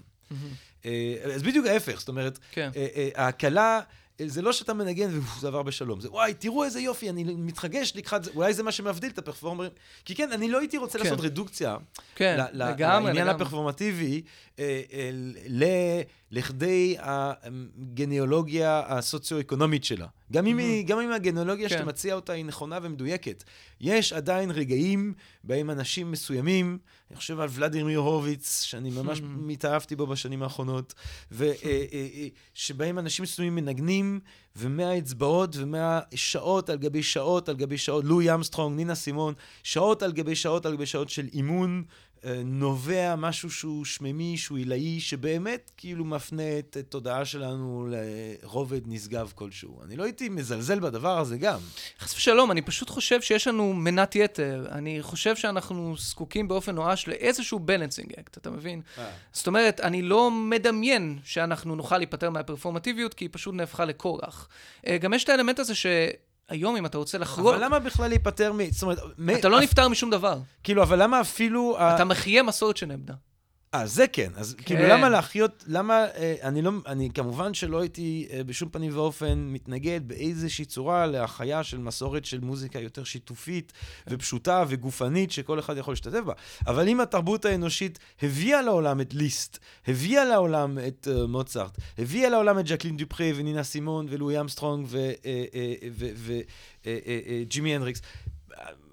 [0.86, 0.92] אה,
[1.36, 2.70] אז בדיוק ההפך, זאת אומרת, כן.
[2.76, 3.80] אה, אה, ההקלה,
[4.26, 8.24] זה לא שאתה מנגן וזה עבר בשלום, זה וואי, תראו איזה יופי, אני מתרגש לקחת,
[8.24, 9.72] זה." אולי זה מה שמבדיל את הפרפורמרים.
[10.06, 11.04] כי כן, אני לא הייתי רוצה כן.
[11.04, 11.78] לעשות רדוקציה
[12.16, 13.42] כן, ל- לגמרי, לעניין לגמרי.
[13.44, 14.22] הפרפורמטיבי,
[15.48, 16.02] ל-
[16.32, 20.08] לכדי הגניאולוגיה הסוציו-אקונומית שלה.
[20.32, 21.76] גם אם, היא, גם אם הגניאולוגיה כן.
[21.76, 23.44] שאתה מציע אותה היא נכונה ומדויקת.
[23.82, 26.78] יש עדיין רגעים בהם אנשים מסוימים,
[27.12, 30.94] אני חושב על ולדימיר הורוביץ, שאני ממש מתאהבתי בו בשנים האחרונות,
[31.32, 34.20] ושבהם אנשים מסוימים מנגנים,
[34.56, 39.34] ומהאצבעות ומהשעות על גבי שעות על גבי שעות, לואי אמסטרונג, נינה סימון,
[39.64, 42.11] שעות על גבי שעות על גבי שעות של אימון, אה,
[42.46, 49.84] נובע משהו שהוא שמימי, שהוא עילאי, שבאמת כאילו מפנה את התודעה שלנו לרובד נשגב כלשהו.
[49.84, 51.60] אני לא הייתי מזלזל בדבר הזה גם.
[52.00, 54.68] חס ושלום, אני פשוט חושב שיש לנו מנת יתר.
[54.72, 58.82] אני חושב שאנחנו זקוקים באופן נואש לאיזשהו balancing act, אתה מבין?
[59.34, 64.48] זאת אומרת, אני לא מדמיין שאנחנו נוכל להיפטר מהפרפורמטיביות, כי היא פשוט נהפכה לכורח.
[64.88, 65.76] אה, גם יש את האלמנט הזה
[66.52, 68.72] שהיום, אם אתה רוצה לחרוג, אבל למה בכלל להיפטר מ...
[68.72, 69.00] זאת אומרת,
[69.40, 70.40] אתה לא נפטר משום דבר.
[70.64, 71.78] כאילו, אבל למה אפילו...
[71.80, 73.14] אתה מחיה מסורת שנאבדה.
[73.74, 74.32] אה, זה כן.
[74.36, 74.64] אז כן.
[74.64, 79.40] כאילו, למה להחיות, למה, אה, אני לא, אני כמובן שלא הייתי אה, בשום פנים ואופן
[79.48, 83.74] מתנגד באיזושהי צורה להחיה של מסורת של מוזיקה יותר שיתופית
[84.08, 86.34] ופשוטה וגופנית, שכל אחד יכול להשתתף בה.
[86.68, 92.60] אבל אם התרבות האנושית הביאה לעולם את ליסט, הביאה לעולם את uh, מוצרט, הביאה לעולם
[92.60, 94.88] את ז'קלין דופרי ונינה סימון ולואי אמסטרונג
[96.86, 98.02] וג'ימי הנדריקס,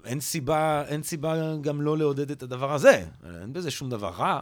[0.05, 3.05] אין סיבה, אין סיבה גם לא לעודד את הדבר הזה.
[3.41, 4.41] אין בזה שום דבר רע.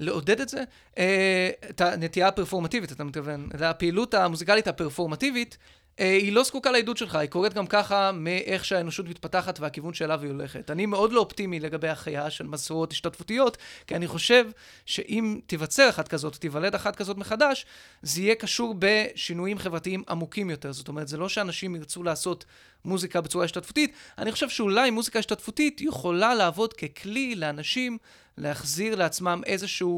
[0.00, 0.64] לעודד את זה,
[0.98, 5.58] אה, את הנטייה הפרפורמטיבית, אתה מתכוון, הפעילות המוזיקלית הפרפורמטיבית,
[6.00, 10.22] אה, היא לא זקוקה לעידוד שלך, היא קורית גם ככה מאיך שהאנושות מתפתחת והכיוון שאליו
[10.22, 10.70] היא הולכת.
[10.70, 14.46] אני מאוד לא אופטימי לגבי החיה של מסורות השתתפותיות, כי אני חושב
[14.86, 17.66] שאם תיווצר אחת כזאת, תיוולד אחת כזאת מחדש,
[18.02, 20.72] זה יהיה קשור בשינויים חברתיים עמוקים יותר.
[20.72, 22.44] זאת אומרת, זה לא שאנשים ירצו לעשות
[22.84, 27.98] מוזיקה בצורה השתתפותית, אני חושב שאולי מוזיקה השתתפותית יכולה לעבוד ככלי לאנשים
[28.38, 29.88] להחזיר לעצמם איזושהי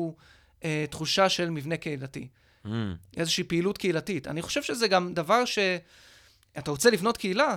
[0.65, 2.29] אה, תחושה של מבנה קהילתי.
[2.65, 2.69] Mm.
[3.17, 4.27] איזושהי פעילות קהילתית.
[4.27, 5.59] אני חושב שזה גם דבר ש...
[6.59, 7.57] אתה רוצה לבנות קהילה,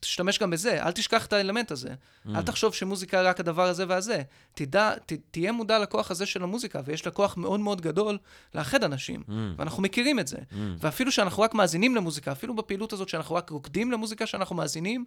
[0.00, 1.88] תשתמש גם בזה, אל תשכח את האלמנט הזה.
[1.88, 2.28] Mm.
[2.34, 4.22] אל תחשוב שמוזיקה רק הדבר הזה והזה.
[4.54, 8.18] תדע, ת, תהיה מודע לכוח הזה של המוזיקה, ויש לה כוח מאוד מאוד גדול
[8.54, 9.32] לאחד אנשים, Mm.
[9.56, 10.36] ואנחנו מכירים את זה.
[10.78, 15.04] ואפילו שאנחנו רק מאזינים למוזיקה, אפילו בפעילות הזאת שאנחנו רק רוקדים למוזיקה שאנחנו מאזינים,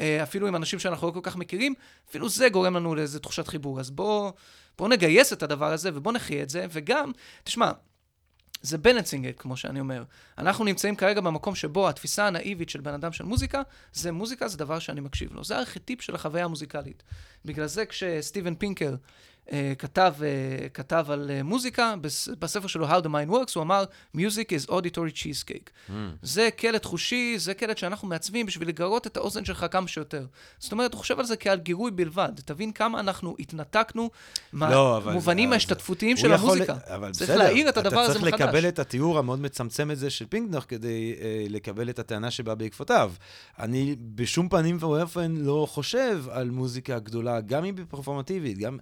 [0.00, 1.74] אה, אפילו עם אנשים שאנחנו לא כל כך מכירים,
[2.10, 3.80] אפילו זה גורם לנו לאיזו תחושת חיבור.
[3.80, 4.32] אז בואו
[4.78, 7.12] בוא נגייס את הדבר הזה ובואו נחיה את זה, וגם,
[7.44, 7.70] תשמע,
[8.62, 10.04] זה בלנסינג, כמו שאני אומר.
[10.38, 14.58] אנחנו נמצאים כרגע במקום שבו התפיסה הנאיבית של בן אדם של מוזיקה, זה מוזיקה, זה
[14.58, 15.44] דבר שאני מקשיב לו.
[15.44, 17.02] זה הארכיטיפ של החוויה המוזיקלית.
[17.44, 18.94] בגלל זה כשסטיבן פינקר
[19.78, 23.84] כתב, אה, כתב על אה, מוזיקה, בס, בספר שלו How the Mind Works, הוא אמר,
[24.16, 24.20] Music
[24.66, 25.70] is auditory cheesecake.
[25.88, 25.92] Mm.
[26.22, 30.26] זה קלט חושי, זה קלט שאנחנו מעצבים בשביל לגרות את האוזן שלך כמה שיותר.
[30.58, 32.32] זאת אומרת, הוא חושב על זה כעל גירוי בלבד.
[32.44, 34.10] תבין כמה אנחנו התנתקנו
[34.52, 36.76] לא, מהמובנים ההשתתפותיים של יכול- המוזיקה.
[36.86, 38.30] אבל צריך בסדר, להעיר את הדבר הזה אתה מחדש.
[38.30, 42.54] צריך לקבל את התיאור המאוד מצמצם הזה של פינקנר כדי אה, לקבל את הטענה שבאה
[42.54, 43.12] בעקבותיו.
[43.58, 48.78] אני בשום פנים ואופן לא חושב על מוזיקה גדולה, גם אם היא פרפורמטיבית, גם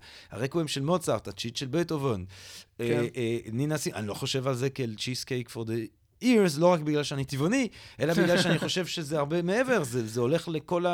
[0.57, 2.25] הרקווים של מוצרט, הצ'יט של בטהובן.
[2.81, 3.05] אה, כן.
[3.17, 3.93] אה, נינה סי...
[3.93, 5.75] אני לא חושב על זה כאל צ'יז קייק פור דה...
[6.25, 7.69] ears, לא רק בגלל שאני טבעוני,
[8.01, 10.85] אלא בגלל שאני חושב שזה הרבה מעבר, זה, זה הולך לכל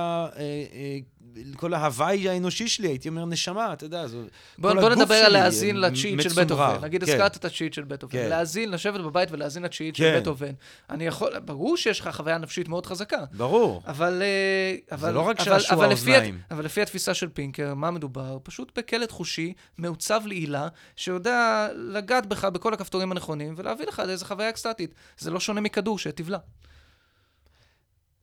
[1.57, 4.19] כל ההוואי האנושי שלי, הייתי אומר נשמה, אתה יודע, זו...
[4.59, 6.45] בוא, בוא נדבר על להאזין לצ'יט של.
[6.45, 6.77] בטהובן.
[6.83, 7.11] נגיד, כן.
[7.13, 8.13] הזכרת את הצ'יט של בטהובן.
[8.19, 8.29] כן.
[8.29, 10.03] להאזין, לשבת בבית ולהאזין לצ'יט כן.
[10.15, 10.53] של בטהובן.
[10.91, 13.25] אני יכול, ברור שיש לך חוויה נפשית מאוד חזקה.
[13.33, 13.83] ברור.
[13.87, 14.23] אבל...
[14.23, 16.41] אה, אבל לא רק אבל- שעשוע אבל האוזניים.
[16.51, 18.39] אבל לפי התפיסה של פינקר, מה מדובר?
[18.43, 24.49] פשוט בכלא חושי, מעוצב לעילה, שיודע לגעת בך בכל הכפתורים הנכונים, ולהביא לך לאיזו חוויה
[24.49, 24.95] אקסטטית.
[25.19, 26.39] זה לא שונה מכדור שתבלע.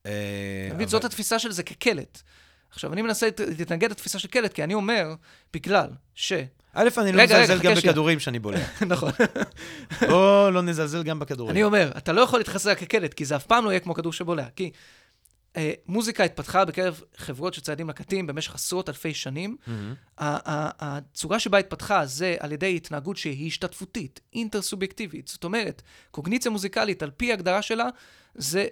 [0.06, 0.68] אה?
[0.76, 2.22] אבל- זאת התפיסה של זה כקלט.
[2.70, 5.14] עכשיו, אני מנסה להתנגד לתפיסה של קלט, כי אני אומר,
[5.52, 6.32] בגלל ש...
[6.74, 7.74] א', אני לא מזלזל גם.
[7.74, 8.58] בכדורים שאני בולע.
[8.86, 9.12] נכון.
[10.08, 11.50] בוא לא נזלזל גם בכדורים.
[11.50, 14.12] אני אומר, אתה לא יכול אליה כקלט, כי זה אף פעם לא יהיה כמו כדור
[14.12, 14.44] שבולע.
[14.56, 14.70] כי
[15.56, 19.56] אה, מוזיקה התפתחה בקרב חברות שציידים לקטים במשך עשרות אלפי שנים.
[20.18, 25.28] הצורה שבה התפתחה זה על ידי התנהגות שהיא השתתפותית, אינטר-סובייקטיבית.
[25.28, 27.88] זאת אומרת, קוגניציה מוזיקלית, על פי ההגדרה שלה,
[28.34, 28.66] זה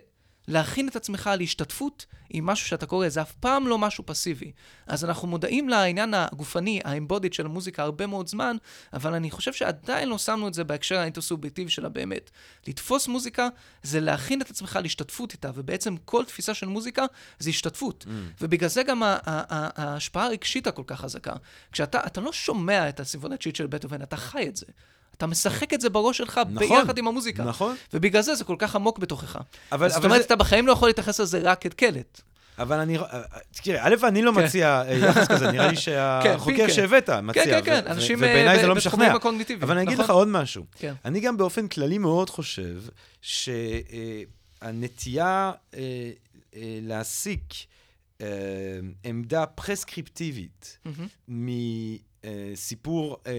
[0.48, 4.52] להכין את עצמך להשתתפות עם משהו שאתה קורא, זה אף פעם לא משהו פסיבי.
[4.86, 8.56] אז אנחנו מודעים לעניין הגופני, האמבודית של המוזיקה הרבה מאוד זמן,
[8.92, 12.30] אבל אני חושב שעדיין לא שמנו את זה בהקשר האינטר-סובייקטיבי שלה באמת.
[12.66, 13.48] לתפוס מוזיקה
[13.82, 17.04] זה להכין את עצמך להשתתפות איתה, ובעצם כל תפיסה של מוזיקה
[17.38, 18.04] זה השתתפות.
[18.08, 18.10] Mm.
[18.40, 21.32] ובגלל זה גם ההשפעה הרגשית הכל כך חזקה.
[21.72, 24.66] כשאתה אתה לא שומע את הסימפוניית שיט של בטהובן, אתה חי את זה.
[25.18, 27.44] אתה משחק את זה בראש שלך נכון, ביחד עם המוזיקה.
[27.44, 27.76] נכון.
[27.94, 29.36] ובגלל זה זה כל כך עמוק בתוכך.
[29.72, 32.20] אבל- זאת אומרת, זה- אתה בחיים לא יכול להתייחס לזה רק כקלט.
[32.58, 32.98] אבל אני...
[32.98, 33.22] אה,
[33.62, 34.44] תראה, א', אני לא כן.
[34.44, 36.72] מציע אה, יחס כזה, נראה לי כן, שהחוקר פינקר.
[36.72, 37.44] שהבאת מציע.
[37.44, 39.14] כן, כן, כן, אנשים ובעיניי אה, זה לא משכנע.
[39.62, 40.04] אבל אני אגיד נכון?
[40.04, 40.64] לך עוד משהו.
[40.78, 40.94] כן.
[41.04, 42.80] אני גם באופן כללי מאוד חושב
[44.62, 46.10] שהנטייה אה,
[46.82, 47.40] להסיק
[49.04, 50.78] עמדה פרסקריפטיבית
[51.28, 53.32] מסיפור אה,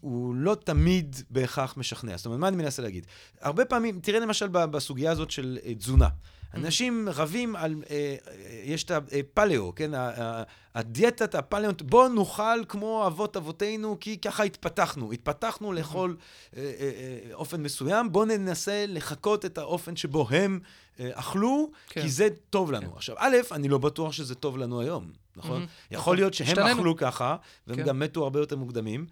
[0.00, 2.16] הוא לא תמיד בהכרח משכנע.
[2.16, 3.06] זאת אומרת, מה אני מנסה להגיד?
[3.40, 6.08] הרבה פעמים, תראה למשל בסוגיה הזאת של אה, תזונה.
[6.54, 7.96] אנשים רבים על, אה,
[8.30, 9.94] אה, יש את הפלאו, כן?
[9.94, 10.42] ה- ה-
[10.74, 15.12] הדיאטת הפלאונט, בואו נאכל כמו אבות אבותינו, כי ככה התפתחנו.
[15.12, 16.16] התפתחנו לאכול
[16.56, 16.90] אה, אה,
[17.28, 20.60] אה, אופן מסוים, בואו ננסה לחקות את האופן שבו הם
[21.00, 22.02] אה, אכלו, כן.
[22.02, 22.96] כי זה טוב לנו.
[22.96, 25.52] עכשיו, א', אני לא בטוח שזה טוב לנו היום, נכון?
[25.52, 26.16] מהמם, יכול נכון.
[26.16, 26.72] להיות שהם השתננו.
[26.80, 27.82] אכלו ככה, והם כן.
[27.84, 29.06] גם מתו הרבה יותר מוקדמים.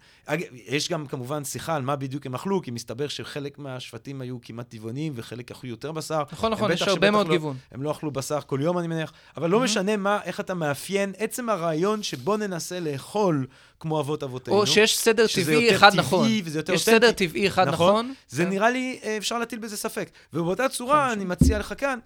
[0.65, 4.69] יש גם כמובן שיחה על מה בדיוק הם אכלו, כי מסתבר שחלק מהשבטים היו כמעט
[4.69, 6.23] טבעונים, וחלק אכלו יותר בשר.
[6.31, 7.57] נכון, נכון, יש הרבה מאוד לא- גיוון.
[7.71, 9.63] הם לא אכלו בשר כל יום, אני מניח, אבל לא Mhm.
[9.63, 13.47] משנה מה, איך אתה מאפיין, עצם הרעיון שבוא ננסה לאכול
[13.79, 14.57] כמו אבות אבותינו.
[14.57, 16.27] או שיש סדר טבעי אחד טבעי נכון.
[16.43, 16.97] וזה יותר יש אותנטי.
[16.97, 17.93] סדר טבעי אחד נכון.
[17.93, 18.13] נכון.
[18.29, 18.49] זה כן.
[18.49, 20.09] נראה לי, אה, אפשר להטיל בזה ספק.
[20.33, 21.99] ובאותה צורה, חד אני מציע לך כאן,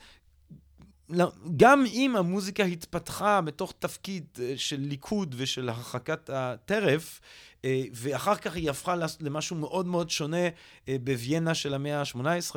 [1.58, 7.20] גם אם המוזיקה התפתחה בתוך תפקיד אה, של ליכוד ושל הרחקת הטרף,
[7.66, 10.48] אה, ואחר כך היא הפכה למשהו מאוד מאוד שונה
[10.88, 12.56] אה, בוויינה של המאה ה-18,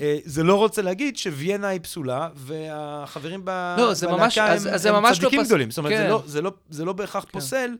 [0.00, 4.66] אה, זה לא רוצה להגיד שוויינה היא פסולה, והחברים ב- לא, זה ממש- בלהקה אז-
[4.66, 5.70] הם, אז זה לא צדיקים פס- גדולים.
[5.70, 6.10] זאת אומרת, זה, כן.
[6.10, 7.30] לא, זה, לא, זה לא בהכרח כן.
[7.30, 7.70] פוסל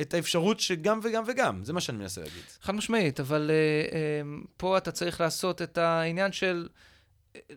[0.00, 1.64] את האפשרות שגם וגם וגם.
[1.64, 2.42] זה מה שאני מנסה להגיד.
[2.62, 3.94] חד משמעית, אבל uh, uh,
[4.56, 6.68] פה אתה צריך לעשות את העניין של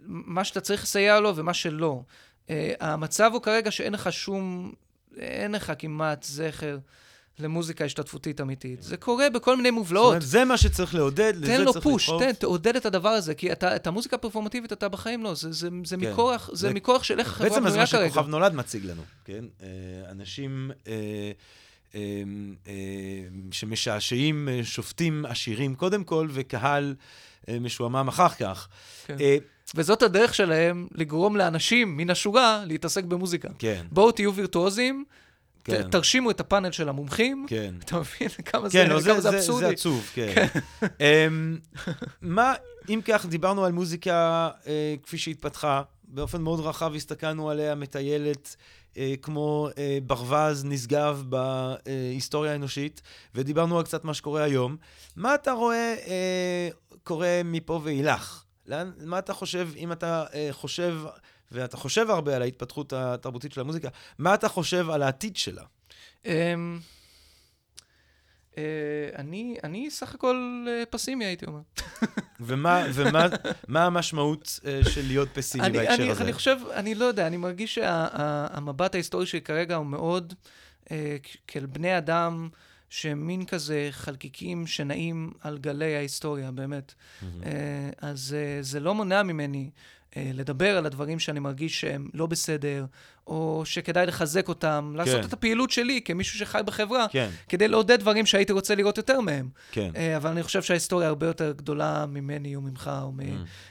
[0.05, 2.01] מה שאתה צריך לסייע לו ומה שלא.
[2.47, 4.71] Uh, המצב הוא כרגע שאין לך שום,
[5.17, 6.77] אין לך כמעט זכר
[7.39, 8.83] למוזיקה השתתפותית אמיתית.
[8.83, 10.07] זה קורה בכל מיני זאת מובלעות.
[10.07, 12.09] אומרת, זה מה שצריך לעודד, לזה תן לו צריך פוש.
[12.19, 15.69] תן, תעודד את הדבר הזה, כי אתה, את המוזיקה הפרפורמטיבית אתה בחיים לא, זה, זה,
[15.85, 16.11] זה, כן.
[16.11, 18.09] מכורח, זה, זה- מכורח של איך החברה בעצם זה בנויה מה כרגע.
[18.13, 19.45] שכוכב נולד מציג לנו, כן?
[19.63, 19.67] אה,
[20.11, 20.93] אנשים אה,
[21.95, 21.99] אה,
[22.67, 22.73] אה,
[23.51, 26.95] שמשעשעים שופטים עשירים קודם כל, וקהל
[27.61, 28.67] משועמם אחר כך.
[29.05, 29.15] כן.
[29.75, 33.49] וזאת הדרך שלהם לגרום לאנשים מן השורה להתעסק במוזיקה.
[33.59, 35.03] כן, בואו תהיו וירטואוזים,
[35.63, 35.89] ת- כן.
[35.89, 37.45] תרשימו את הפאנל של המומחים.
[37.49, 37.75] כן.
[37.85, 39.65] אתה מבין כמה כן, זה, לא, כמה זה, זה זה, אבסורדי?
[39.65, 40.33] זה עצוב, כן.
[40.99, 41.57] אמ,
[42.21, 42.53] מה,
[42.89, 48.55] אם כך, דיברנו על מוזיקה אה, כפי שהתפתחה, באופן מאוד רחב הסתכלנו עליה מטיילת
[48.97, 53.01] אה, כמו אה, ברווז נשגב בהיסטוריה האנושית,
[53.35, 54.77] ודיברנו על קצת מה שקורה היום.
[55.15, 56.69] מה אתה רואה אה,
[57.03, 58.42] קורה מפה ואילך?
[58.65, 60.97] לאן, מה אתה חושב, אם אתה אה, חושב,
[61.51, 63.89] ואתה חושב הרבה על ההתפתחות התרבותית של המוזיקה,
[64.19, 65.63] מה אתה חושב על העתיד שלה?
[68.57, 71.59] אה, אני, אני סך הכל אה, פסימי, הייתי אומר.
[72.39, 73.25] ומה, ומה
[73.67, 76.23] מה המשמעות אה, של להיות פסימי אני, בהקשר אני, הזה?
[76.23, 80.33] אני חושב, אני לא יודע, אני מרגיש שהמבט ההיסטורי שלי כרגע הוא מאוד
[81.23, 82.49] כ- כאל בני אדם
[83.15, 86.93] מין כזה חלקיקים שנעים על גלי ההיסטוריה, באמת.
[87.45, 87.49] אה,
[88.01, 89.69] אז אה, זה לא מונע ממני
[90.17, 92.85] אה, לדבר על הדברים שאני מרגיש שהם לא בסדר,
[93.27, 98.25] או שכדאי לחזק אותם, לעשות את הפעילות שלי כמישהו שחי בחברה, כן, כדי לעודד דברים
[98.25, 99.49] שהייתי רוצה לראות יותר מהם.
[99.71, 99.91] כן.
[100.17, 103.23] אבל אני חושב שההיסטוריה הרבה יותר גדולה ממני וממך, או Mm.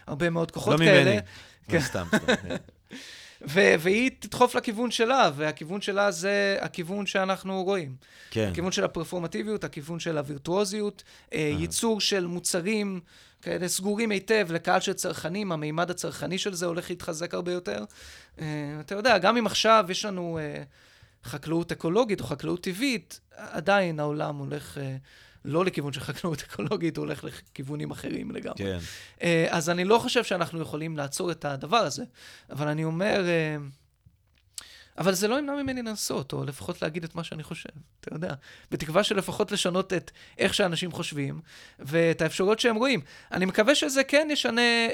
[0.07, 1.11] מהרבה מאוד כוחות לא כאלה.
[1.11, 1.20] ממני.
[1.68, 1.77] כן.
[1.77, 2.35] לא, סתם, סתם.
[3.49, 7.97] ו- והיא תדחוף לכיוון שלה, והכיוון שלה זה הכיוון שאנחנו רואים.
[8.30, 8.49] כן.
[8.53, 11.03] הכיוון של הפרפורמטיביות, הכיוון של הווירטואוזיות,
[11.34, 13.01] אה, ייצור של מוצרים
[13.43, 17.84] כאלה סגורים היטב לקהל של צרכנים, המימד הצרכני של זה הולך להתחזק הרבה יותר.
[18.40, 18.47] אה,
[18.80, 20.62] אתה יודע, גם אם עכשיו יש לנו אה,
[21.24, 24.78] חקלאות אקולוגית או חקלאות טבעית, עדיין העולם הולך...
[24.78, 24.97] אה,
[25.45, 28.59] לא לכיוון של חקלאות אקולוגית, הוא הולך לכיוונים אחרים לגמרי.
[28.59, 28.78] כן.
[29.22, 32.05] אה, אז אני לא חושב שאנחנו יכולים לעצור את הדבר הזה,
[32.51, 33.57] אבל אני אומר, אה,
[34.99, 37.68] אבל זה לא ימנע ממני לנסות, או לפחות להגיד את מה שאני חושב,
[38.01, 38.34] אתה יודע.
[38.70, 41.40] בתקווה שלפחות לשנות את איך שאנשים חושבים,
[41.78, 43.01] ואת האפשרויות שהם רואים.
[43.32, 44.86] אני מקווה שזה כן ישנה,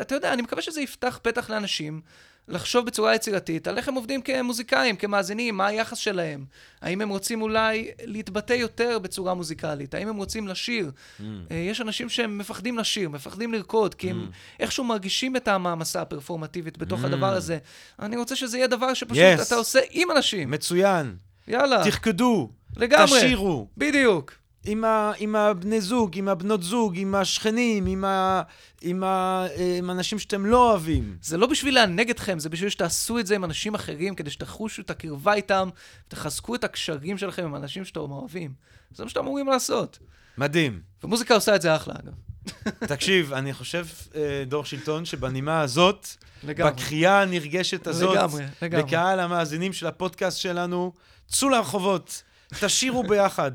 [0.00, 2.00] אתה יודע, אני מקווה שזה יפתח פתח לאנשים
[2.48, 6.44] לחשוב בצורה יצירתית על איך הם עובדים כמוזיקאים, כמאזינים, מה היחס שלהם.
[6.82, 9.94] האם הם רוצים אולי להתבטא יותר בצורה מוזיקלית?
[9.94, 10.90] האם הם רוצים לשיר?
[11.20, 11.22] Mm.
[11.50, 14.60] יש אנשים שהם מפחדים לשיר, מפחדים לרקוד, כי הם mm.
[14.60, 17.06] איכשהו מרגישים את המעמסה הפרפורמטיבית בתוך mm.
[17.06, 17.58] הדבר הזה.
[17.98, 19.46] אני רוצה שזה יהיה דבר שפשוט yes.
[19.46, 20.50] אתה עושה עם אנשים.
[20.50, 21.16] מצוין.
[21.48, 21.84] יאללה.
[21.84, 22.50] תרקדו.
[22.76, 23.18] לגמרי.
[23.18, 23.68] תשירו.
[23.76, 24.32] בדיוק.
[24.66, 28.42] עם, ה, עם הבני זוג, עם הבנות זוג, עם השכנים, עם, ה,
[28.80, 29.46] עם, ה,
[29.78, 31.16] עם אנשים שאתם לא אוהבים.
[31.22, 34.82] זה לא בשביל לענג אתכם, זה בשביל שתעשו את זה עם אנשים אחרים, כדי שתחושו
[34.82, 35.68] את הקרבה איתם,
[36.08, 38.52] תחזקו את הקשרים שלכם עם אנשים שאתם אוהבים.
[38.94, 39.98] זה מה שאתם אמורים לעשות.
[40.38, 40.80] מדהים.
[41.04, 42.12] ומוזיקה עושה את זה אחלה, אגב.
[42.94, 46.08] תקשיב, אני חושב, אה, דור שלטון, שבנימה הזאת,
[46.44, 46.72] לגמרי.
[46.72, 48.84] בקריאה הנרגשת הזאת, לגמרי, לגמרי.
[48.84, 50.92] לקהל המאזינים של הפודקאסט שלנו,
[51.28, 52.22] צאו לרחובות,
[52.60, 53.52] תשירו ביחד.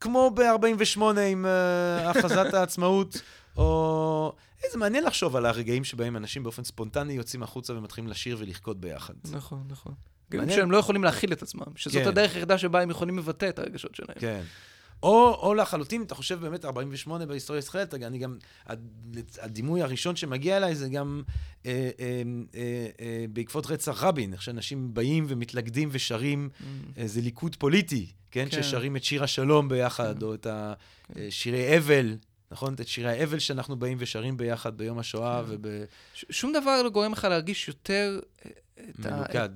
[0.00, 1.00] כמו ב-48'
[1.32, 3.20] עם uh, הכרזת העצמאות,
[3.56, 4.32] או...
[4.64, 9.14] איזה מעניין לחשוב על הרגעים שבהם אנשים באופן ספונטני יוצאים החוצה ומתחילים לשיר ולרקוד ביחד.
[9.30, 9.92] נכון, נכון.
[10.30, 12.08] גם שהם לא יכולים להכיל את עצמם, שזאת כן.
[12.08, 14.18] הדרך היחידה שבה הם יכולים לבטא את הרגשות שלהם.
[14.18, 14.42] כן.
[15.02, 18.38] או, או לחלוטין, אתה חושב באמת 48 בהיסטוריה הישראלית, אני גם,
[19.40, 21.22] הדימוי הראשון שמגיע אליי זה גם
[21.66, 22.22] אה, אה,
[22.54, 26.64] אה, אה, בעקבות רצח רבין, איך שאנשים באים ומתלכדים ושרים mm.
[26.96, 28.46] איזה ליכוד פוליטי, כן?
[28.50, 28.62] כן?
[28.62, 30.24] ששרים את שיר השלום ביחד, כן.
[30.24, 30.46] או את
[31.42, 31.76] כן.
[31.76, 32.16] אבל.
[32.50, 32.74] נכון?
[32.74, 35.50] את שירי האבל שאנחנו באים ושרים ביחד ביום השואה כן.
[35.50, 35.84] וב...
[36.14, 38.20] ש- שום דבר לא גורם לך להרגיש יותר...
[38.98, 39.48] מנוקד.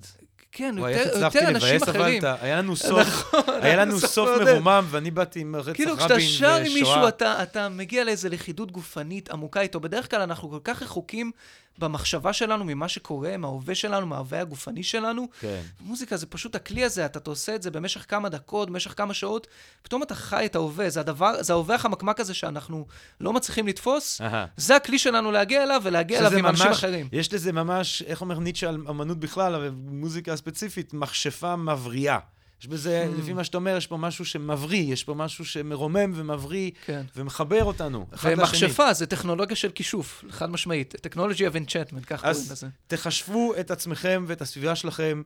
[0.52, 2.24] כן, יותר, אנשים אחרים.
[2.24, 5.96] אבל היה לנו סוף, נכון, היה לנו סוף מרומם, ואני באתי עם רצח רבין ושואה.
[5.96, 9.80] כאילו, כשאתה שר עם מישהו, אתה, אתה מגיע לאיזו לכידות גופנית עמוקה איתו.
[9.80, 11.30] בדרך כלל אנחנו כל כך רחוקים
[11.78, 15.28] במחשבה שלנו, ממה שקורה, מההווה שלנו, מההווה הגופני שלנו.
[15.40, 15.60] כן.
[15.80, 19.46] מוזיקה זה פשוט הכלי הזה, אתה עושה את זה במשך כמה דקות, במשך כמה שעות,
[19.82, 22.86] פתאום אתה חי את ההווה, זה הדבר, זה ההווה החמקמק הזה שאנחנו
[23.20, 24.20] לא מצליחים לתפוס.
[24.56, 27.08] זה הכלי שלנו להגיע אליו ולהגיע אליו עם אנשים אחרים.
[27.12, 32.18] יש לזה ממש, איך אומר ניטשה על אמנות בכלל, אבל מוזיקה ספציפית, מכשפה מבריאה.
[32.60, 33.20] יש בזה, hmm.
[33.20, 37.02] לפי מה שאתה אומר, יש פה משהו שמבריא, יש פה משהו שמרומם ומבריא, כן.
[37.16, 38.06] ומחבר אותנו.
[38.22, 40.94] ומכשפה זה טכנולוגיה של כישוף, חד משמעית.
[40.94, 42.52] Technology of Enchantment, כך קוראים לזה.
[42.52, 45.22] אז תחשבו את עצמכם ואת הסביבה שלכם,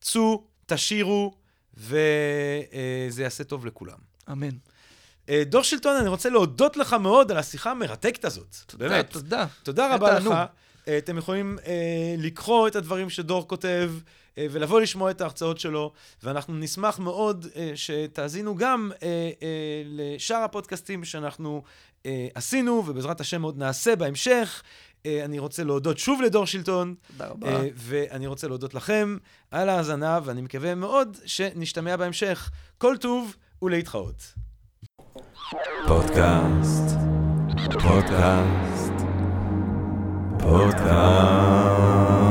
[0.00, 1.34] צאו, תשאירו,
[1.76, 3.98] וזה יעשה טוב לכולם.
[4.32, 4.56] אמן.
[5.28, 8.56] אה, דור שלטון, אני רוצה להודות לך מאוד על השיחה המרתקת הזאת.
[8.66, 9.10] תודה, באמת.
[9.10, 9.46] תודה.
[9.62, 10.30] תודה רבה לך.
[10.88, 13.92] אה, אתם יכולים אה, לקרוא את הדברים שדור כותב.
[14.38, 19.30] אה, ולבוא לשמוע את ההרצאות שלו, ואנחנו נשמח מאוד אה, שתאזינו גם אה,
[19.84, 21.62] לשאר הפודקאסטים שאנחנו
[22.34, 24.62] עשינו, ובעזרת השם עוד נעשה בהמשך.
[25.06, 26.94] אני רוצה להודות שוב לדור שלטון.
[27.06, 27.60] תודה רבה.
[27.74, 29.16] ואני רוצה להודות לכם
[29.50, 32.50] על ההאזנה, ואני מקווה מאוד שנשתמע בהמשך.
[32.78, 34.34] כל טוב ולהתחאות.
[35.86, 36.96] פודקאסט,
[37.82, 38.92] פודקאסט,
[40.38, 42.25] פודקאסט.